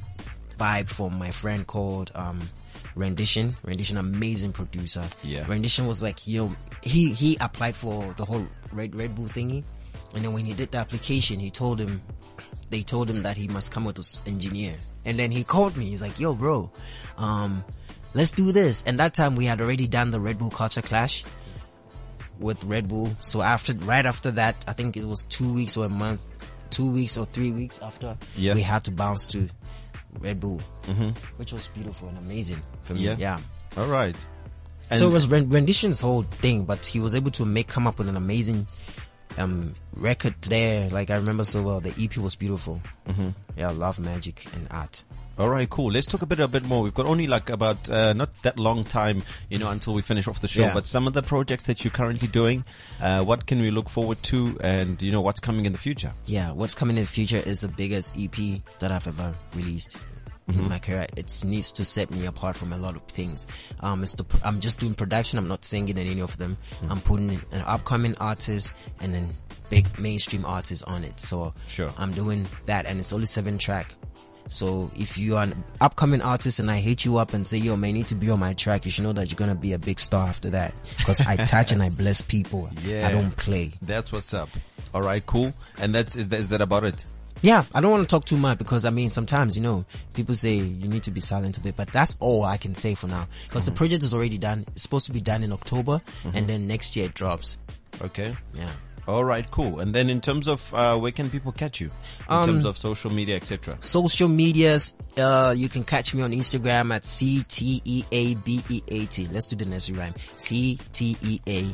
[0.62, 2.48] vibe from my friend called, um,
[2.94, 3.56] Rendition.
[3.64, 5.04] Rendition, amazing producer.
[5.22, 5.46] Yeah.
[5.48, 9.64] Rendition was like, yo, he, he applied for the whole Red, Red Bull thingy.
[10.14, 12.02] And then when he did the application, he told him,
[12.70, 14.74] they told him that he must come with his engineer.
[15.06, 15.86] And then he called me.
[15.86, 16.70] He's like, yo, bro,
[17.16, 17.64] um,
[18.14, 18.84] let's do this.
[18.86, 21.24] And that time we had already done the Red Bull Culture Clash
[22.38, 23.16] with Red Bull.
[23.20, 26.28] So after, right after that, I think it was two weeks or a month,
[26.70, 28.54] two weeks or three weeks after, Yeah.
[28.54, 29.48] we had to bounce to
[30.20, 30.60] Red Bull,
[31.36, 33.00] which was beautiful and amazing for me.
[33.02, 33.16] Yeah.
[33.18, 33.40] Yeah.
[33.76, 34.16] All right.
[34.90, 37.98] And so it was rendition's whole thing, but he was able to make come up
[37.98, 38.66] with an amazing
[39.38, 40.90] um record there.
[40.90, 41.80] Like I remember so well.
[41.80, 42.80] The EP was beautiful.
[43.06, 43.30] Mm-hmm.
[43.56, 45.02] Yeah, love magic and art.
[45.38, 45.90] All right, cool.
[45.90, 46.82] Let's talk a bit, a bit more.
[46.82, 50.28] We've got only like about uh, not that long time, you know, until we finish
[50.28, 50.60] off the show.
[50.60, 50.74] Yeah.
[50.74, 52.64] But some of the projects that you're currently doing,
[53.00, 56.12] uh, what can we look forward to, and you know, what's coming in the future?
[56.26, 59.96] Yeah, what's coming in the future is the biggest EP that I've ever released.
[60.48, 63.46] In my career, it needs to set me apart from a lot of things.
[63.80, 65.38] Um, it's the, I'm just doing production.
[65.38, 66.58] I'm not singing in any of them.
[66.90, 69.30] I'm putting an upcoming artist and then
[69.70, 71.20] big mainstream artists on it.
[71.20, 71.90] So Sure.
[71.96, 73.94] I'm doing that and it's only seven track.
[74.48, 77.76] So if you are an upcoming artist and I hit you up and say, yo,
[77.76, 79.56] man, I need to be on my track, you should know that you're going to
[79.56, 80.74] be a big star after that.
[81.04, 82.68] Cause I touch and I bless people.
[82.82, 83.08] Yeah.
[83.08, 83.72] I don't play.
[83.82, 84.48] That's what's up.
[84.94, 85.54] All right, cool.
[85.78, 87.06] And that's is that, is that about it?
[87.40, 89.84] Yeah, I don't want to talk too much because I mean sometimes you know
[90.14, 92.94] people say you need to be silent a bit, but that's all I can say
[92.94, 93.78] for now because the mm-hmm.
[93.78, 94.64] project is already done.
[94.74, 96.36] It's supposed to be done in October, mm-hmm.
[96.36, 97.56] and then next year it drops.
[98.00, 98.36] Okay.
[98.54, 98.70] Yeah.
[99.08, 99.80] All right, cool.
[99.80, 101.88] And then in terms of uh, where can people catch you?
[102.30, 103.76] In Um, terms of social media, etc.
[103.80, 108.62] Social medias, uh, you can catch me on Instagram at C T E A B
[108.68, 109.28] E A T.
[109.32, 110.14] Let's do the nursery rhyme.
[110.36, 111.66] C T E A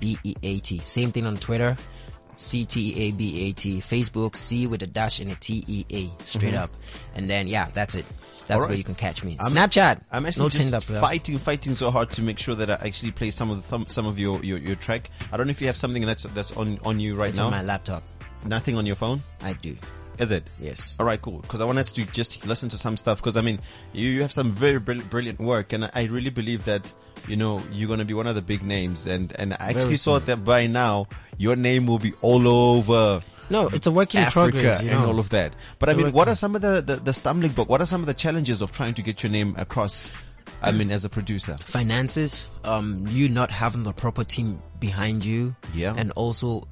[0.00, 0.78] B E A T.
[0.78, 1.76] Same thing on Twitter.
[2.36, 3.80] C T E A B A T.
[3.80, 6.24] Facebook, C with a dash and a T E A.
[6.24, 6.62] Straight mm-hmm.
[6.62, 6.70] up.
[7.14, 8.04] And then, yeah, that's it.
[8.46, 8.68] That's Alright.
[8.68, 9.38] where you can catch me.
[9.40, 10.02] I'm- Snapchat.
[10.12, 13.30] I'm actually no Tinder fighting, fighting so hard to make sure that I actually play
[13.30, 15.10] some of the thum- some of your, your your track.
[15.32, 17.46] I don't know if you have something that's that's on on you right It's now.
[17.46, 18.02] on my laptop.
[18.44, 19.74] Nothing on your phone, I do.
[20.18, 20.44] Is it?
[20.60, 20.96] Yes.
[20.98, 21.38] All right, cool.
[21.40, 23.18] Because I want us to just listen to some stuff.
[23.18, 23.60] Because I mean,
[23.92, 26.92] you, you have some very brilliant, brilliant work, and I really believe that
[27.26, 29.06] you know you're going to be one of the big names.
[29.06, 33.68] And and I actually thought that by now your name will be all over No,
[33.68, 34.82] it's a work in Africa progress.
[34.82, 35.54] You and all of that.
[35.78, 37.68] But It's I mean, what are some of the, the the stumbling block?
[37.68, 40.12] What are some of the challenges of trying to get your name across?
[40.62, 41.52] I mean, as a producer.
[41.60, 45.54] finances, um, you not having the proper team behind you.
[45.74, 45.94] Yeah.
[45.94, 46.68] And also,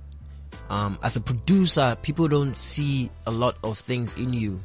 [0.73, 4.63] um, as a producer, people don't see a lot of things in you.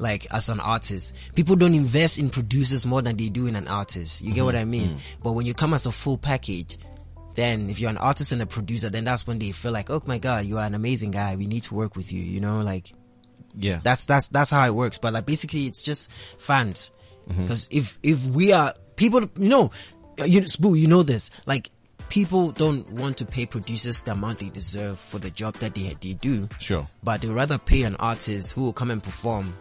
[0.00, 3.66] Like as an artist, people don't invest in producers more than they do in an
[3.68, 4.20] artist.
[4.20, 4.96] You get what I mean?
[5.22, 6.78] But when you come as a full package,
[7.34, 10.02] then if you're an artist and a producer, then that's when they feel like, oh
[10.06, 11.34] my god, you are an amazing guy.
[11.36, 12.22] We need to work with you.
[12.22, 12.92] You know, like
[13.56, 13.80] Yeah.
[13.82, 14.98] that's that's that's how it works.
[14.98, 16.90] But like basically, it's just fans.
[17.28, 17.42] Mm-hmm.
[17.42, 19.70] Because if if we are people, you know,
[20.24, 21.30] you Spoo, you know this.
[21.44, 21.70] Like
[22.08, 25.94] people don't want to pay producers the amount they deserve for the job that they
[26.00, 26.48] they do.
[26.58, 26.86] Sure.
[27.02, 29.54] But they rather pay an artist who will come and perform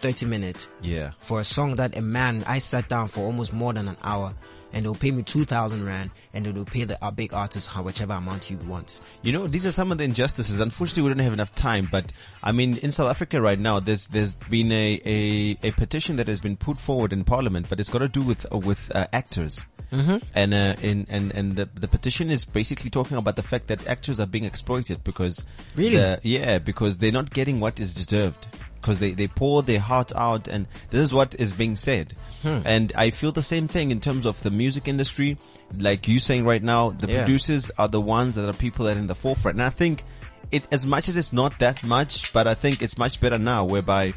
[0.00, 1.12] 30 minutes Yeah.
[1.20, 4.34] for a song that a man, I sat down for almost more than an hour
[4.72, 8.56] and they'll pay me 2000 rand and they'll pay the big artist whichever amount he
[8.56, 9.00] wants.
[9.20, 10.60] You know, these are some of the injustices.
[10.60, 12.10] Unfortunately, we don't have enough time, but
[12.42, 16.26] I mean, in South Africa right now, there's, there's been a, a, a petition that
[16.26, 19.06] has been put forward in parliament, but it's got to do with, uh, with, uh,
[19.12, 19.64] actors.
[19.92, 20.16] Mm-hmm.
[20.34, 23.86] And, uh, in, and, and the, the petition is basically talking about the fact that
[23.86, 25.44] actors are being exploited because,
[25.76, 25.96] Really?
[25.96, 28.46] the- yeah, because they're not getting what is deserved.
[28.80, 32.14] Because they, they pour their heart out and this is what is being said.
[32.42, 32.58] Hmm.
[32.64, 35.38] And I feel the same thing in terms of the music industry.
[35.78, 37.22] Like you saying right now, the Yeah.
[37.24, 39.54] producers are the ones that are people that are in the forefront.
[39.56, 40.02] And I think
[40.50, 43.64] it, as much as it's not that much, but I think it's much better now
[43.66, 44.14] whereby,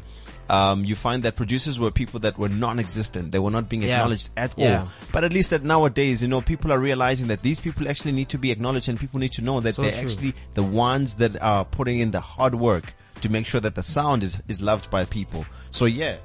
[0.48, 3.32] um, you find that producers were people that were non-existent.
[3.32, 3.96] They were not being Yeah.
[3.98, 4.80] acknowledged at Yeah.
[4.82, 4.88] all.
[5.12, 8.28] But at least that nowadays, you know, people are realizing that these people actually need
[8.30, 10.08] to be acknowledged and people need to know that So they're true.
[10.08, 13.82] actually the ones that are putting in the hard work to make sure that the
[13.82, 15.46] sound is, is loved by people.
[15.70, 16.16] So yeah,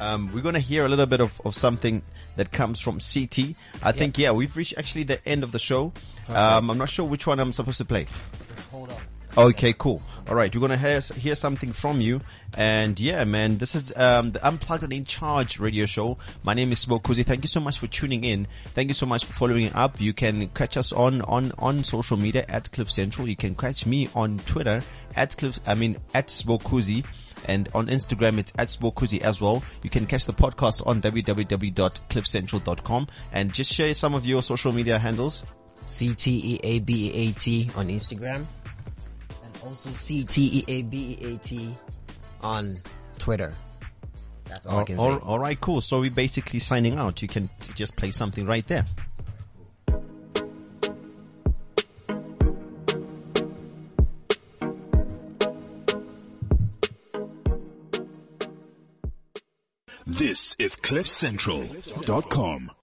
[0.00, 2.02] um, we're going to hear a little bit of, of something
[2.36, 3.54] that comes from CT.
[3.82, 5.92] I think, yeah, we've reached actually the end of the show.
[6.28, 8.06] Um, I'm not sure which one I'm supposed to play.
[8.70, 8.96] Hold on.
[9.38, 10.02] Okay, cool.
[10.28, 12.20] All right, we're gonna hear hear something from you,
[12.54, 16.18] and yeah, man, this is um, the Unplugged and In Charge radio show.
[16.42, 17.24] My name is Smokuzi.
[17.24, 18.48] Thank you so much for tuning in.
[18.74, 20.00] Thank you so much for following up.
[20.00, 23.28] You can catch us on on on social media at Cliff Central.
[23.28, 24.82] You can catch me on Twitter
[25.14, 25.60] at Cliff.
[25.64, 27.04] I mean at Smokuzi.
[27.46, 29.62] And on Instagram, it's at Smokuzi as well.
[29.82, 34.98] You can catch the podcast on www.cliffcentral.com and just share some of your social media
[34.98, 35.46] handles.
[35.86, 38.46] C T E A B E A T on Instagram
[39.64, 41.74] also C T E A B E A T
[42.40, 42.80] on
[43.18, 43.52] Twitter.
[44.44, 45.04] That's all I can say.
[45.04, 45.80] All- all right, cool.
[45.80, 47.22] So we're basically signing out.
[47.22, 48.84] You can just play something right there.
[60.06, 62.70] This is CliffCentral.com.